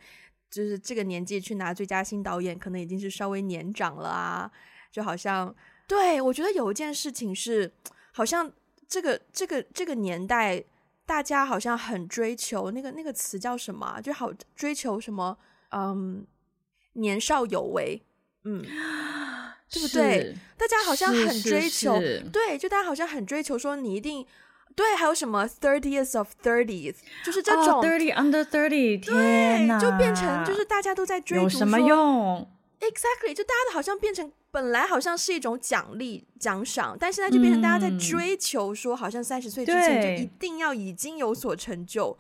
[0.49, 4.51] 就是这个年纪去拿最佳新导演，可能已经是稍微年长了啊。
[4.91, 5.56] 就好像，
[5.88, 7.71] 对，我觉得有一件事情是，
[8.12, 8.51] 好像
[8.88, 10.63] 这个这个这个年代，
[11.03, 13.99] 大家好像很追求那个那个词叫什么？
[14.01, 15.36] 就好追求什么？
[15.71, 16.27] 嗯，
[16.93, 18.03] 年少有为，
[18.45, 18.63] 嗯，
[19.69, 20.36] 对不对？
[20.58, 21.99] 大家好像很追求，
[22.32, 24.25] 对，就大家好像很追求说你一定
[24.75, 32.47] 对，还有什么 thirtieth of thirties，就是这种、oh, thirty under thirty，对，就变成就是大家都在追逐，有什么用
[32.79, 34.32] ？Exactly，就大家都好像变成。
[34.51, 42.15] 本来好像是一种奖励奖赏，但现在就变成大家在追求，说好像三十岁之前就一定要已经有所成就，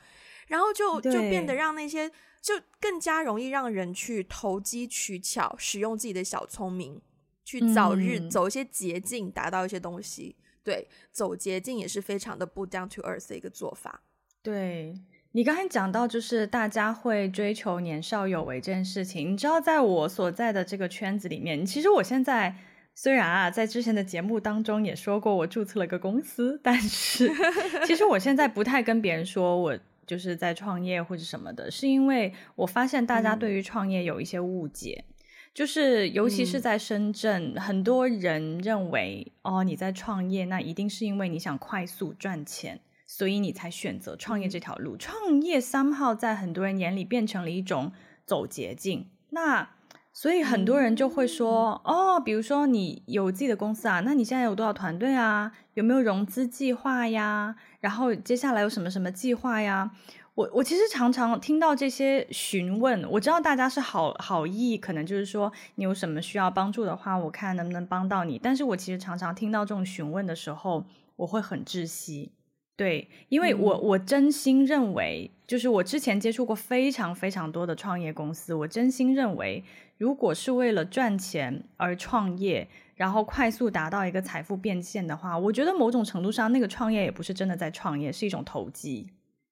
[0.47, 2.09] 然后就就变得让那些
[2.43, 7.01] 就更加容易让人去投机取巧，使用自己的小聪明，
[7.43, 10.35] 去早日走一些捷径，达到一些东西。
[10.63, 14.03] 对，走捷径也是非常的不 down to earth 的一个做法。
[14.43, 14.93] 对。
[15.35, 19.33] 你刚才讲到，就是大家会追求年少有为这件事情。
[19.33, 22.55] 你知道，在我所在的这个圈子里面，其实我现在
[22.93, 27.31] 虽然啊，在之前的节目当中也说过我注册了个公司，但是
[27.87, 35.13] 其实我现在不太跟别人说我就是在创业或者什么的，是因为我发现大家对于创业有一些误解，嗯、
[35.53, 42.81] 就是尤其是在深圳，嗯、很多人认为哦，你在创业，那一定是因为你想快速赚钱。
[43.05, 44.97] 所以你才选择创业这条路。
[44.97, 47.91] 创业 somehow 在很多人眼里变成了一种
[48.25, 49.07] 走捷径。
[49.29, 49.69] 那
[50.15, 55.51] 所以很多人就会说，哦，比如说你有自己的公司啊，那你现在有多少团队啊？
[55.73, 57.55] 有没有融资计划呀？
[57.79, 59.89] 然后接下来有什么什么计划呀？
[60.35, 68.39] 我我其实常常听到这些询问，我知道大家是好好意，可能就是说你有什么需要帮助的话，我看能不能帮到你。
[68.41, 72.31] 但是我其实常常听到这种询问的时候，我会很窒息。
[72.75, 79.63] 对，因为我我真心认为，就是我之前接触过非常非常多的创业公司，我真心认为，
[79.99, 89.07] 如果是为了赚钱而创业，然后快速达到一个财富变现的话，我觉得某种程度上，那个创业也不是真的在创业，是一种投机。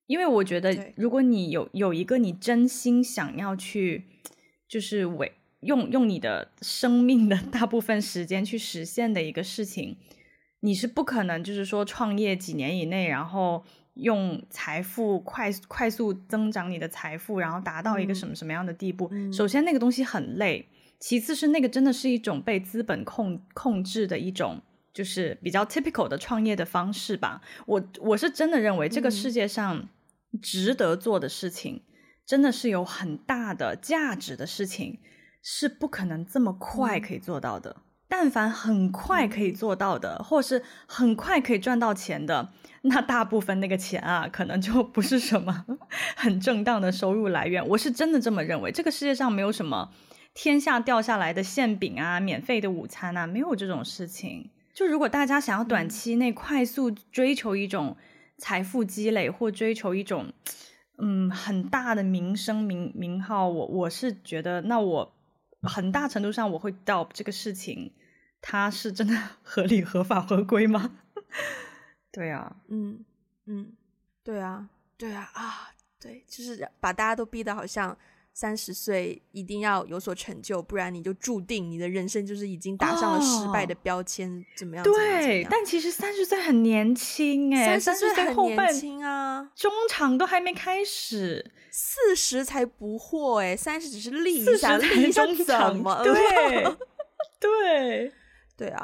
[0.07, 4.05] 因为我觉得，如果你有有一个你真心想要去，
[4.67, 9.95] 就是为用用你的生命的大部分时间去实现的一个事情。
[10.61, 13.63] 你是不可能，就是说创业几年以内，然后
[13.95, 19.09] 用财富快快速增长你的财富，然后达到一个什么什么样的地步？
[19.11, 20.63] 嗯、首先，那个东西很累；
[20.99, 24.61] 其次是那个真的是一种被资本控控制的一种，
[24.93, 27.41] 就是比较 typical 的创业的方式吧。
[27.65, 29.89] 我我是真的认为，这个世界上
[30.41, 31.81] 值得做的事情，嗯、
[32.25, 34.99] 真的是有很大的价值的事情，
[35.41, 37.77] 是不可能这么快可以做到的。
[37.77, 37.81] 嗯
[38.13, 45.65] 但凡很快可以做到的，或是很快可以赚到钱的，那大部分那个钱啊，可能就不是什么
[46.17, 47.65] 很正当的收入来源。
[47.69, 48.69] 我是真的这么认为。
[48.69, 49.93] 这个世界上没有什么
[50.33, 54.49] 天下掉下来的馅饼啊，免费的午餐啊，没有这种事情。
[54.73, 57.95] 就如果大家想要短期内快速追求一种
[58.37, 60.33] 财富积累，或追求一种
[60.97, 65.13] 嗯很大的名声名名号，我我是觉得，那我
[65.61, 67.93] 很大程度上我会 doubt 这个事情。
[68.41, 70.91] 他是真的 合理、合法、合规吗？
[72.11, 73.05] 对啊，嗯
[73.45, 73.71] 嗯，
[74.23, 77.97] 对啊，对啊啊，对，就是把大家都逼得好像
[78.33, 84.83] 三十岁一定要有所成就，不然你就注定你的人生就是已经打上了失败的标签，哦、怎么样？
[84.83, 96.03] 对，但其实三十岁很年轻哎，三十岁很年轻啊，中场都还没开始，四十才不惑哎，三十只是立一下，立一下怎么？
[96.03, 96.65] 对
[97.39, 98.11] 对。
[98.61, 98.83] 对啊，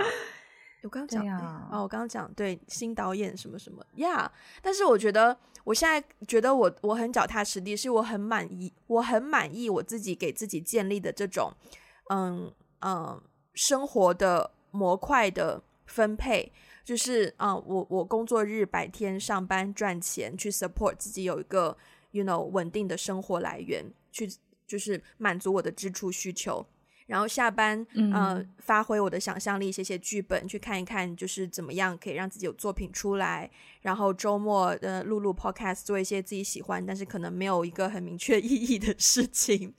[0.81, 11.53] 我刚刚讲啊，我刚刚讲对新导演什么什么呀，yeah, 但是我觉得我现在觉得我我很脚踏实地，是我很满意，我很满意我自己给自己建立的这种
[12.09, 13.21] 嗯嗯
[13.53, 16.51] 生活的模块的分配，
[16.83, 21.77] 就是啊、呃，我我工作日白天上班赚钱，去 support 自己有一个
[22.09, 24.27] you know 稳定的生活来源，去
[24.65, 26.65] 就是满足我的支出需求。
[27.07, 33.49] 然后下班，嗯、呃，发挥我的想象力，写写剧本，去看一看，就是怎么样可以让自己有作品出来。
[33.81, 39.73] 然后周末，呃，录录 podcast，做一些自己喜欢，但是可能没有一个很明确 意义的事情。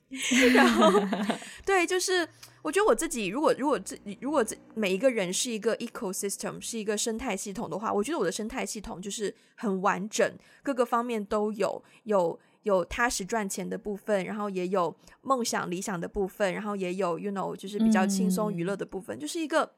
[0.55, 0.91] 然后，
[1.67, 2.27] 对，就是
[2.63, 12.39] 我觉得我自己，如果如果这如果这每一个人是一个 ecosystem，是一个生态系统的话，我觉得我的生态系统就是很完整，各个方面都有有。
[12.63, 19.75] 有踏实赚钱的部分，然后也有梦想理想的部分，然后也有 you know 就是比较轻松娱乐的部分，嗯、就是一个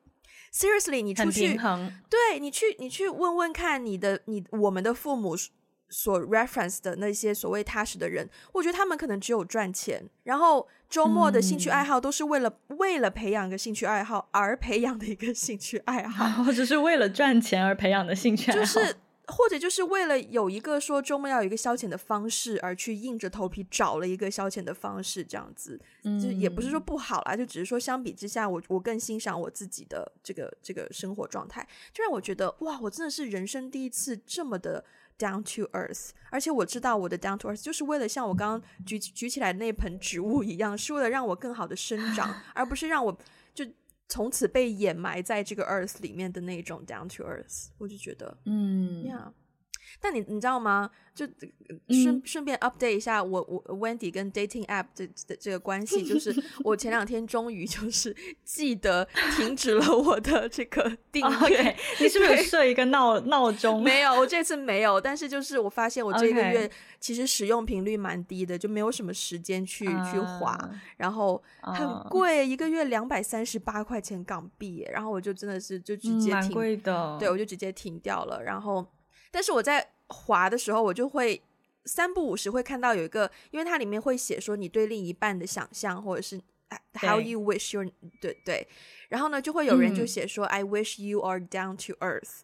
[0.53, 1.59] seriously 你出去，
[2.09, 5.37] 对你去你去问问看你的你我们的父母
[5.89, 18.97] 所 reference 的那些所谓踏实的人，我觉得他们可能只有赚钱，然后周末的兴趣爱好都是为了、嗯、为了培养一个兴趣爱好而培养的一个兴趣爱好， 或者是为了赚钱而培养的兴趣爱好，就是。
[19.31, 34.85] 或者就是为了有一个说周末要有一个消遣的方式而去硬着头皮找了一个消遣的方式，这样子，就也不是说不好啦，就只是说相比之下，我我更欣赏我自己的这个这个生活状态，就让我觉得哇，我真的是人生第一次这么的
[35.19, 43.17] down to earth，而且我知道我的 down to earth 就是为了像我刚刚举举起来的那盆植物一样，是为了让我更好的生长， 而不是让我
[43.55, 43.65] 就。
[44.11, 49.05] 从此被掩埋在这个 earth 里面的那种 down to earth，我就觉得，嗯.
[50.01, 50.91] 但你你知道吗？
[51.13, 51.27] 就
[51.89, 56.35] 顺、嗯、顺便 update 一下我我 Wendy 跟 dating app 这的这个关系，就 是
[56.65, 58.15] 我前两天终于就是
[58.45, 61.37] 记得停止了我的这个 订阅。
[61.37, 61.77] Oh, okay.
[61.99, 63.83] 你是不是有设一个闹闹钟？
[63.83, 65.01] 没有，我这次没有。
[65.01, 66.71] 但是就是我发现我这个月
[67.01, 70.57] 其实使用频率蛮低的，就没有什么时间去、uh, 去划，
[70.97, 77.19] 然后很贵，uh, 一个月两百三十八块钱港币，然后我就真的是就直接停，蛮贵的。
[77.19, 78.87] 对，我就直接停掉了，然后。
[79.31, 81.41] 但是我在滑的时候，我就会
[81.85, 86.41] 三不五时会看到有一个，因为它里面会写说你对另一半的想象，或者是
[86.95, 87.89] how you wish your
[88.21, 88.67] 对对，
[89.09, 92.41] 然后呢就会有人就写说、嗯、I wish you are down to earth。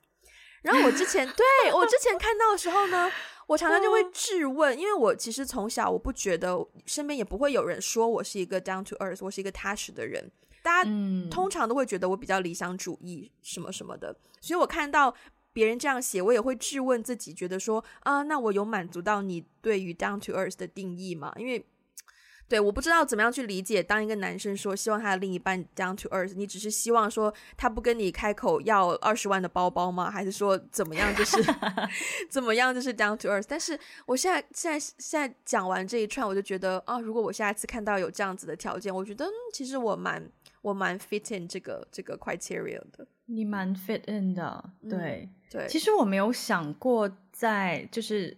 [0.63, 3.11] 然后我之前对我之前看到的时候呢，
[3.47, 10.31] 我常常就会质问，因为我其实从小我不觉得身边也不会有人说我是一个 down to earth，我是一个踏实的人，
[10.63, 10.91] 大家
[11.31, 15.15] 通常都会觉得我比较理想主义什么什么的，所以我看到。
[15.57, 21.33] 别人这样写，我也会质问自己，觉得说啊，那我有满足到你对于 down to earth 的定义吗？
[21.39, 21.65] 因为，
[22.49, 30.11] 对，我不知道怎么样去理解，当一个男生说希望他的另一半 down to earth，你只是希望说他不跟你开口要二十万的包包吗？
[30.11, 31.43] 还是说怎么样就是
[32.31, 33.47] 怎么样就是 down to earth？
[33.49, 40.31] 但是我现在现在现在讲完这一串，我就觉得啊，如果我下一次看到有这样子的条件，我觉得、嗯、其实我蛮
[40.63, 43.07] 我蛮 fit in 这个这个 criteria 的。
[43.27, 45.67] 你蛮 fit in 的，对、嗯、对。
[45.69, 48.37] 其实我没有想过在就是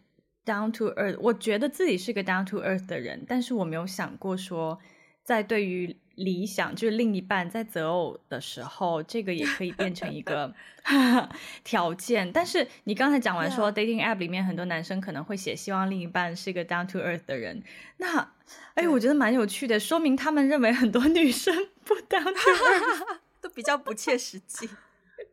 [0.49, 4.79] down to earth，我觉得自己是个 down to earth 的人，但是我没有想过说
[5.23, 10.55] 在对于理想就是另一半在择偶的时候，这个也可以变成一个
[11.63, 12.33] 条件。
[12.33, 17.63] 但是你刚才讲完说 dating app 里面很多男生可能会写希望另一半是一个 down to earth 的人，
[17.99, 18.33] 那
[18.75, 23.19] 哎，我觉得蛮有趣的，说明他们认为很多女生 不 down to earth。
[23.41, 24.69] 都比较不切实际，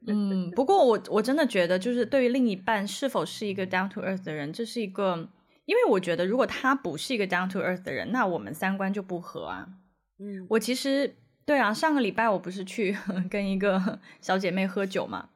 [0.08, 5.30] 嗯，不过我我真的觉得，就是对于另一半是否是一个 down to earth 的人，这是一个，
[5.66, 9.68] 因为我觉得如果他不是一个 down to earth 的人，那我们三观就不合啊。
[10.20, 12.96] 嗯，我其实对啊，上个礼拜我不是去
[13.30, 15.30] 跟一个小姐妹喝酒嘛，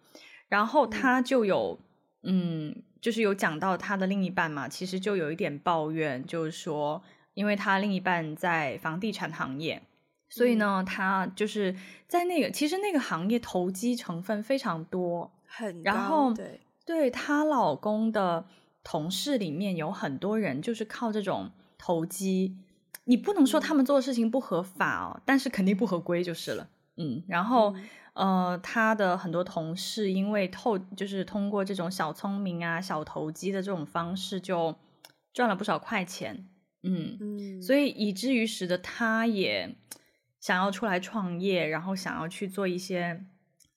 [0.47, 1.79] 然后她就有，
[2.23, 7.01] 嗯，嗯，就是有讲到她的另一半嘛，其实就有一点抱怨，就是说，
[7.33, 9.81] 因为她另一半在房地产行业。
[10.29, 11.75] 所以呢，他就是
[12.07, 15.91] 在那个，其实那个行业投机成分非常多，很高。
[15.91, 18.45] 然后，对，对她老公的
[18.83, 21.49] 同事里面有很多人就是靠这种
[21.79, 22.55] 投机，
[23.05, 26.69] 你不能说他们做的事情不合法哦，但是肯定不合规就是了。
[26.97, 27.73] 嗯，然后，
[28.13, 34.75] 嗯、呃，他的很多同事因为透，就是通过这种小聪明啊、小投机的这种方式，就
[35.33, 36.45] 赚了不少块钱。
[36.83, 39.75] 嗯嗯，所以以至于使得他也。
[40.39, 43.25] 想要出来创业，然后想要去做一些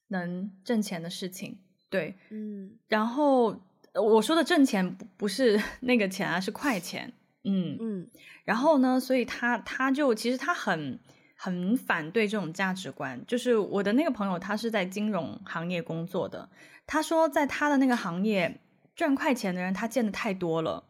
[0.08, 1.58] 能挣钱的事情，
[1.90, 3.60] 对，嗯，然后
[3.94, 7.12] 我说的挣钱不不是 那个钱啊，是快钱，
[7.44, 7.76] 嗯。
[7.80, 8.10] 嗯，
[8.44, 11.00] 然后呢，所以他他就其实他很
[11.34, 16.48] 很反对这种价值观，就是我的那个朋友，他是在金融行业工作的，
[16.86, 18.60] 他说在他的那个行业
[18.94, 20.84] 赚快钱的人他见得太多了，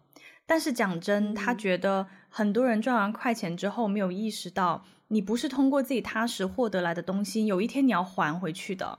[0.44, 4.84] 但是讲真，他觉得很多人赚完快钱之后没有意识到。
[5.12, 8.98] 你不是通过自己踏实获得来的东西，有一天你要还回去的。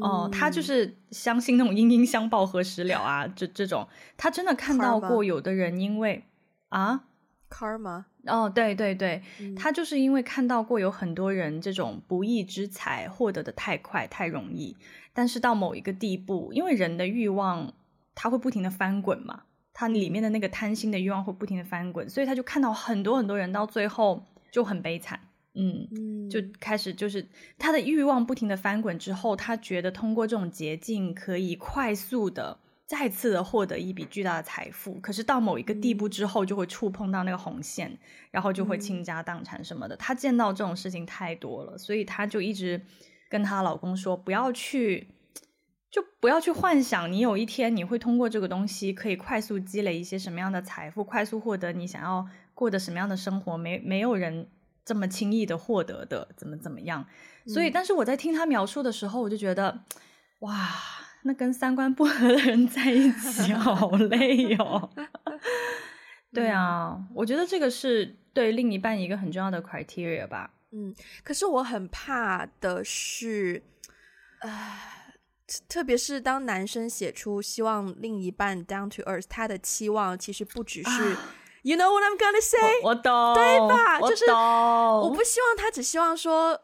[0.00, 3.88] 哦、嗯，他就是相信那种因因相报何时了啊，这这种，
[4.18, 6.24] 他真的看到过有的人因为
[6.68, 7.04] 啊
[7.50, 14.76] ，Karma，哦，对对对、嗯，他就是因为看到过有很多人这种不义之财获得的太快太容易，
[15.12, 17.72] 但是到某一个地步，因为人的欲望
[18.14, 19.42] 他会不停的翻滚嘛，
[19.72, 25.20] 他里面的那个贪心的欲望会不停的翻滚，所以他就看到很多很多人到最后就很悲惨。
[25.56, 27.24] 嗯，就开始就是
[27.56, 34.94] 他的欲望不停的翻滚之后，他觉得通过这种捷径可以快速的再次的获得一笔巨大的财富。
[35.00, 37.96] 可是到某一个地步之后，就会触碰到那个红线，
[38.32, 39.96] 然后就会倾家荡产什么的。
[39.96, 42.80] 她见到这种事情太多了，所以她就一直
[43.30, 45.06] 跟她老公说：“不要去，
[45.88, 53.56] 就不要去幻想你有一天你会通过这个东西可以快速积累一些什么样的财富，快速获得你想要过的什么样的生活。
[53.56, 54.48] 没没有人。”
[54.84, 57.06] 这么轻易的获得的，怎么怎么样？
[57.46, 59.84] 所以，但是我在听他描述的时候，我就觉得，
[60.40, 60.70] 哇，
[61.22, 64.90] 那跟三观不合的人在一起 好累哦。
[66.32, 70.50] 对啊，我觉得这个是对另一半一个很重要的 criteria 吧。
[70.72, 73.62] 嗯，可是我很怕的是，
[74.40, 74.78] 呃，
[75.68, 81.16] 特别是当男生写出希望另一半 down to earth，他的期望其实不只是。
[81.64, 82.82] 啊 You know what I'm gonna say？
[82.82, 83.98] 我，我懂，对吧？
[84.00, 86.60] 我就是我不希望他只希望说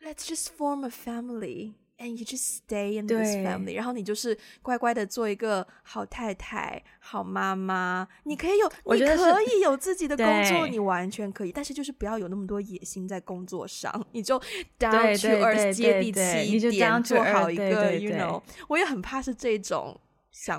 [0.00, 3.74] ，Let's just form a family and you just stay in this family。
[3.74, 8.06] 然后你就是乖乖的做一个好太太、好妈妈。
[8.22, 11.50] 你可以有，你可以有自己的工作，你完全可以。
[11.50, 14.38] 但是就是不要有那么多野心在工作上， 你就
[14.78, 17.92] down to earth 接地气一点，做好一个。
[17.96, 20.00] you know，我也很怕是这种。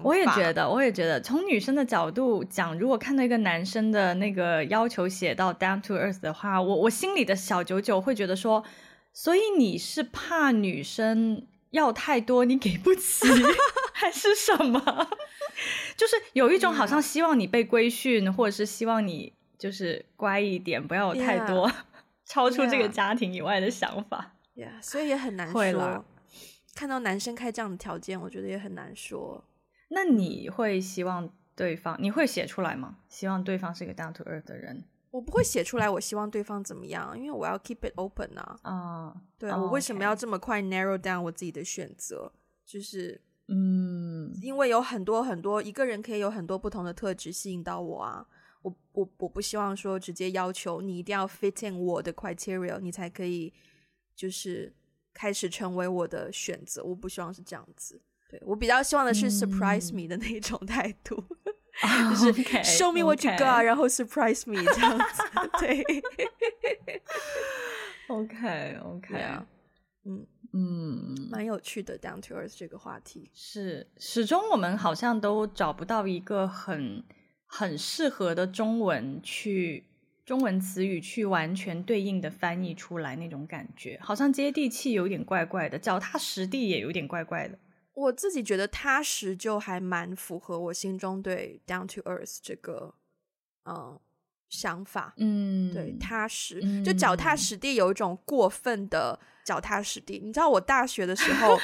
[0.04, 8.64] 我也觉得，我也觉得，从女生的角度讲，如果看到一个男生的那个要求写到 down to earth 的话，我我心里的小九九会觉得说，
[9.12, 13.28] 所以你是怕女生要太多你给不起，
[13.94, 14.80] 还是什么？
[15.98, 21.74] 就是有一种好像希望你被规训.或者是希望你就是乖一点，不要有太多 yeah.
[22.26, 24.34] 超出这个家庭以外的想法。
[24.56, 26.06] Yeah, 所以也很难说。
[26.74, 29.44] 看到男生开这样的条件，我觉得也很难说。
[29.96, 32.98] 那你会希望对方，你会写出来吗？
[33.08, 34.84] 希望对方是一个 down to earth 的人。
[35.10, 38.60] 我不会写出来，我希望对方怎么样，因为我要 keep it open 啊。
[38.64, 42.30] 啊、uh,，对啊，我为什么要这么快 narrow down 我自己的选择？
[42.66, 48.28] 就是，嗯，因为有很多很多一个人可以有很多不同的特质吸引到我啊。
[48.64, 53.54] 我我我不希望说直接要求你一定要 fit in 我的 criteria，你才可以
[54.14, 54.74] 就是
[55.14, 56.84] 开始成为我的选择。
[56.84, 58.02] 我不希望是这样子。
[58.30, 61.24] 对，我比较希望的是 surprise me 的那种态度，
[61.84, 63.62] 嗯、就是 show me what you got.
[63.62, 65.24] 然后 surprise me 这样子。
[65.60, 65.84] 对
[68.08, 69.46] ，OK OK 啊，
[70.06, 77.04] 嗯嗯，蛮有趣的 down to earth 这个话题是始终我们好像都找不到一个很
[77.46, 79.86] 很适合的中文去
[80.26, 87.60] 中文词语去完全对应的翻译出来那种感觉，好像接地气有点怪怪的，脚踏实地也有点怪怪的。
[87.96, 92.94] 我自己觉得踏实就还蛮符合我心中对 down to earth 这个
[93.64, 94.00] 嗯
[94.50, 100.20] 想法，嗯，对踏实、嗯、就脚踏实地有一种过分的脚踏实地。
[100.24, 101.58] 你知道我大学的时候，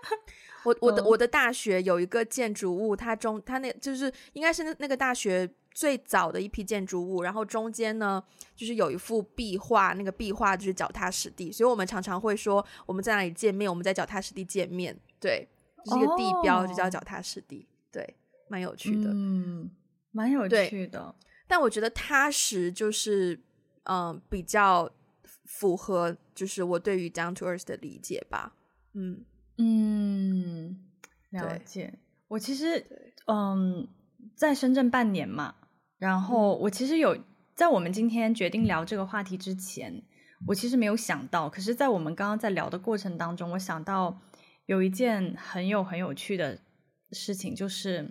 [0.64, 8.22] 我我的我的大学有一个建筑物，它中它那就是应该是那那个大学最早的一批建筑物，然后中间呢
[8.54, 15.46] 就是有一幅壁画，那个壁画就是脚踏实地，所以我们常常会说我们在哪里见面，我们在脚踏实地见面，对。
[15.86, 16.68] 就是一个地标，oh.
[16.68, 18.16] 就叫脚踏实地，对，
[18.48, 19.70] 蛮有趣的，嗯，
[20.10, 21.14] 蛮有趣的。
[21.46, 23.40] 但我觉得踏实就是，
[23.84, 24.90] 嗯，比较
[25.44, 28.56] 符合，就是我对于 down to earth 的理解吧。
[28.94, 29.24] 嗯
[29.58, 30.76] 嗯，
[31.30, 31.96] 了解。
[32.26, 32.84] 我其实，
[33.28, 33.86] 嗯，
[34.34, 35.54] 在深圳半年嘛，
[35.98, 37.16] 然后我其实有
[37.54, 40.02] 在我们今天决定聊这个话题之前，
[40.48, 44.18] 我其实没有想到，可是，在我们刚刚在聊的过程当中，我想到。
[44.66, 46.58] 有一件很有很有趣的
[47.12, 48.10] 事情，就是，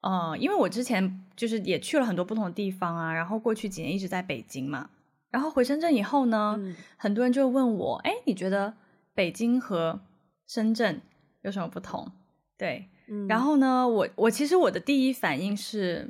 [0.00, 4.90] 呃，因为我之前就是也去了很多不同的地方啊，然后过去几年一直在北京嘛，
[5.30, 8.74] 然后回深圳以后呢，嗯、很多人就问我，哎，你觉得
[9.14, 10.00] 北京和
[10.46, 11.00] 深圳
[11.42, 12.10] 有什么不同？
[12.56, 16.08] 对，嗯、然后呢，我我其实我的第一反应是，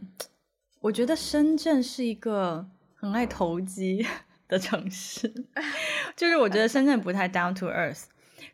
[0.81, 4.05] 我觉得深圳是一个很爱投机
[4.47, 5.33] 的城市，
[6.15, 8.05] 就是我觉得深圳不太 down to earth。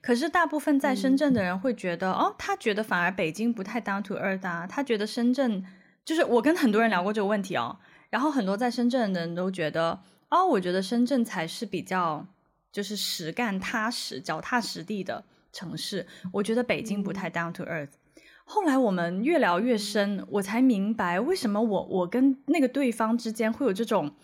[0.07, 4.65] 可是大部分在深圳的人会觉得，嗯、哦，他觉得反而北京不太 down to earth 啊。
[4.65, 5.67] 他觉得深圳
[6.05, 7.77] 就是我跟很多人聊过这个问题哦，
[8.09, 12.25] 然后很多在深圳的人都觉得，哦，我觉得深圳才是比较
[12.71, 17.95] 就是实干踏实、脚踏实地的城市，我觉得北京不太 down to earth。
[18.15, 24.15] 嗯、后来我们越聊越深，我才明白为什么我我跟那个对方之间会有这种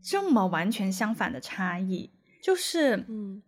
[0.00, 2.10] 这么完全相反的差异，
[2.40, 3.42] 就是嗯，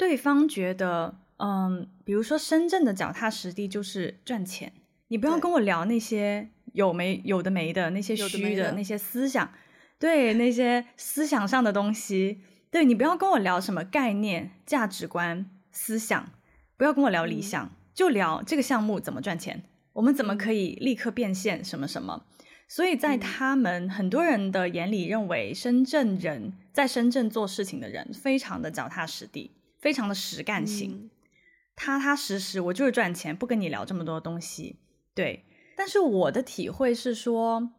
[0.00, 4.72] 对方觉得嗯，比如说深圳的脚踏实地就是赚钱，
[5.08, 9.52] 你不要跟我聊那些有没有的没的那些虚的那些思想，
[9.98, 12.40] 对那些思想上的东西。
[12.70, 16.32] 对，你不要跟我聊什么概念、价值观、思想，
[16.78, 22.24] 不要跟我聊理想，嗯、就聊这个项目怎么赚钱，我们怎么可以立刻变现什么什么。
[22.66, 31.10] 所以在他们、嗯、很多人的眼里，认为深圳人在深圳做事情的人非常的脚踏实地，非常的实干型，嗯、
[31.74, 34.76] 踏踏实实，我就是赚钱，不跟你聊这么多东西。
[35.14, 35.44] 对，
[35.76, 37.72] 但是我的体会是说。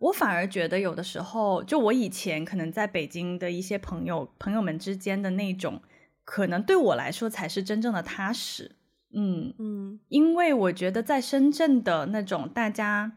[0.00, 5.82] 我反而觉得有的时候，就我以前可能在北京的一些朋友朋友们之间的那种，
[6.24, 8.76] 可能对我来说才是真正的踏实。
[9.12, 13.10] 嗯嗯，因为我觉得在深圳的那种大家，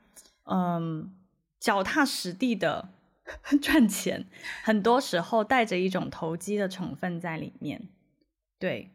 [0.46, 1.14] 嗯，
[1.60, 2.90] 脚踏实地的
[3.62, 4.26] 赚钱，
[4.64, 7.90] 很多时候带着一种投机的成分在里面。
[8.62, 8.92] 对，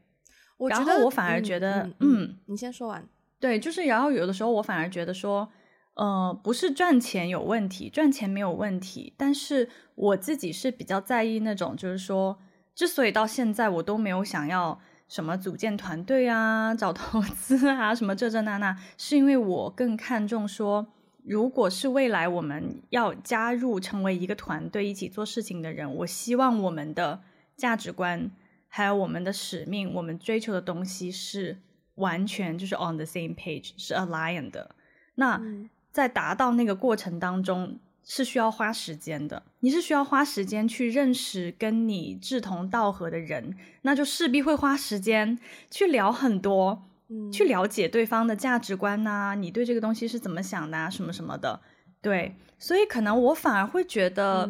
[0.57, 3.07] 我觉得然后我反而觉得，嗯，嗯嗯你先说完。
[3.39, 5.51] 对，就是然后有的时候我反而觉得说。
[5.99, 9.15] 呃，不是赚钱有问题，赚钱没有问题。
[9.17, 12.39] 但是我自己是比较在意那种，就是说，
[12.75, 20.87] 之所以到现在我都没有想要什么组建团队啊、找投资啊、什么这这那那，是因为我更看重说，
[21.25, 27.23] 如果是未来我们要加入成为一个团队一起做事情的人，我希望我们的
[27.57, 28.31] 价值观
[28.77, 31.59] 还有我们的使命，我们追求的东西是
[31.97, 34.75] 完全就是 on the same page，是 aligned 的。
[35.17, 35.37] 那。
[35.37, 45.39] 嗯在达到那个过程当中是需要花时间的，你是需要花时间去认识跟你志同道合的人，那就势必会花时间
[45.71, 51.63] 去聊很多，嗯，去了解对方的价值观呐，你对这个东西是怎么想的啊，什么什么的，
[52.07, 54.49] 对，所以可能我反而会觉得，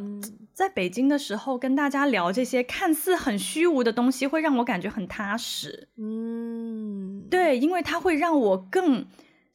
[0.52, 9.06] 在北京的时候跟大家聊这些看似很虚无的东西，会让我感觉很踏实，嗯，对，因为它会让我更。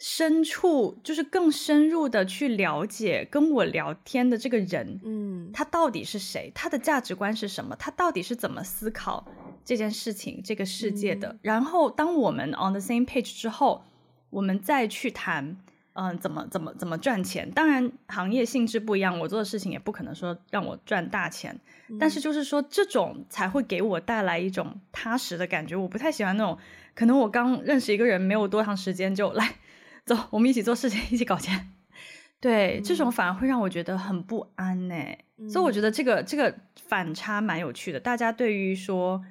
[0.03, 6.51] 深处就是更深入的去了解跟我聊天的这个人，嗯，他到底是谁？
[6.55, 7.75] 他的价值观是什么？
[7.75, 9.23] 他到底是怎么思考
[9.63, 11.27] 这件事情、这个世界的？
[11.27, 13.83] 嗯、然后，当我们 on the same page 之后，
[14.31, 15.55] 我们再去谈，
[15.93, 17.49] 嗯、呃，怎么怎么怎么赚钱？
[17.51, 25.75] 当然，行业性质不一样，我做的事情也不可能说让我赚大钱，嗯、但是就是说，这种才会给我带来一种踏实的感觉。
[25.75, 26.57] 我不太喜欢那种，
[26.95, 29.55] 可能我刚认识一个人没有多长时间就来。
[30.03, 31.69] 走，我们一起做事情，一起搞钱。
[32.39, 34.95] 对，嗯、这种反而会让我觉得很不安呢。
[35.37, 36.55] 嗯、所以我觉得这个这个
[36.87, 37.99] 反差蛮有趣的。
[37.99, 39.23] 大家对于说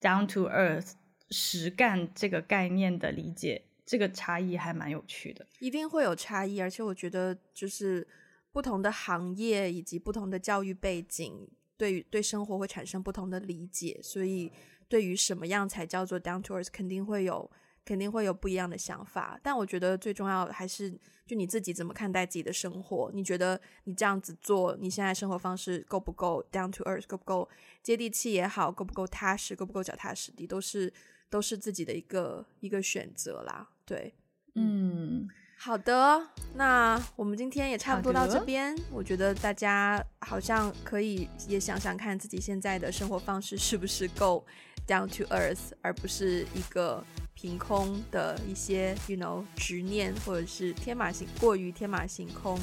[0.00, 0.92] down to earth
[1.30, 5.46] 实干这个概念的理解，这个差异还蛮有趣的。
[5.60, 8.06] 一定会有差异，而且我觉得就是
[8.52, 13.98] 不同的行业以及不同的教育背景，对于对生活会产生不同的理解。
[14.02, 14.52] 所以
[14.88, 17.50] 对于什么样才叫做 down to earth，肯定会有。
[17.88, 20.90] 肯定会有不一样的想法，但我觉得最重要的还是
[21.24, 23.12] 就你自己怎么看待自己的生活。
[23.14, 27.48] 你觉得你这样子做，你现在生活方式够不够 down to earth，够不够
[27.84, 30.92] 接地气也好，够不够踏实，够不够脚踏实地，都是
[31.28, 33.68] 都是自己的一个一个选择啦。
[33.84, 34.14] 对，
[34.54, 38.76] 嗯，好的，那我们今天也差不多到这边。
[38.90, 44.44] 我觉得大家好像可以也想想看自己现在的生活方式是不是够
[44.86, 47.04] down to earth，而不是一个。
[47.38, 52.58] 凭空的一些，you know，执念，或者是天马行过于天马行空。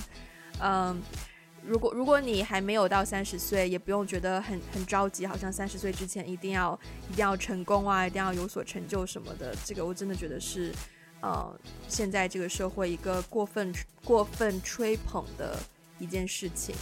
[0.60, 1.00] 嗯，
[1.66, 6.78] 如果如果你还没有到三十岁，也不用觉得很很着急，好像三十岁之前一定要
[7.12, 9.56] 一定要成功啊，一定要有所成就什么的。
[9.66, 10.72] 这个我真的觉得是，
[11.22, 11.54] 呃，
[11.88, 15.58] 现在这个社会一个过分过分吹捧的
[16.00, 16.76] 一件事情。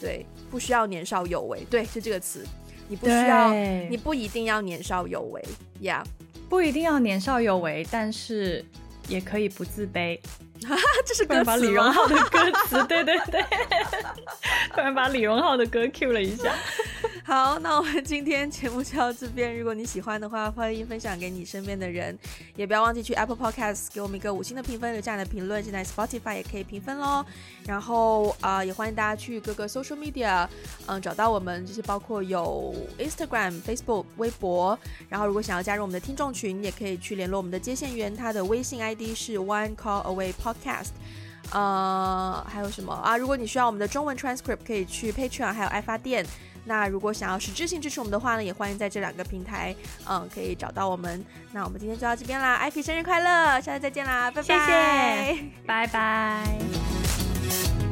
[0.00, 2.44] 对，不需要年少有为，对，就这个词，
[2.88, 3.54] 你不需要，
[3.88, 5.42] 你不一定要年少有为
[5.80, 6.04] ，Yeah。
[6.46, 8.64] 不一定要年少有为，但是
[9.08, 10.18] 也可以不自卑。
[10.66, 13.44] 哈哈，这是歌词把李荣浩的歌词，对 对对，
[14.72, 16.52] 突然把李荣浩的歌 cue 了一下。
[17.26, 19.58] 好，那我们今天节目就到这边。
[19.58, 22.16] 如果你喜欢的话，欢迎分享给你身边的人，
[22.54, 25.64] 也不要忘记去 Apple Podcast 给我们一个五星的评分，留下你的评论。
[25.64, 27.24] 现在 Spotify 也可以评分喽。
[27.64, 30.46] 然后啊、也欢迎大家去各个 social media，
[30.84, 34.78] 嗯，找到我们，就是包括有 Instagram、Facebook、微博。
[35.08, 40.90] 然后如果想要加入我们的听众群，也可以去联络我们的接线员，他的微信 ID 是 One Call Away Podcast。
[41.52, 43.16] 呃，还有什么啊？
[43.16, 46.26] 如果你需要我们的中文 transcript，可以去 Patreon，还有爱发电。
[46.64, 49.74] 那如果想要实质性支持我们的话呢，也欢迎在这两个平台，
[50.08, 51.24] 嗯，可以找到我们。
[51.52, 57.83] 那我们今天就到这边啦，艾菲生日快乐，下次再见啦，拜拜，谢谢，拜拜。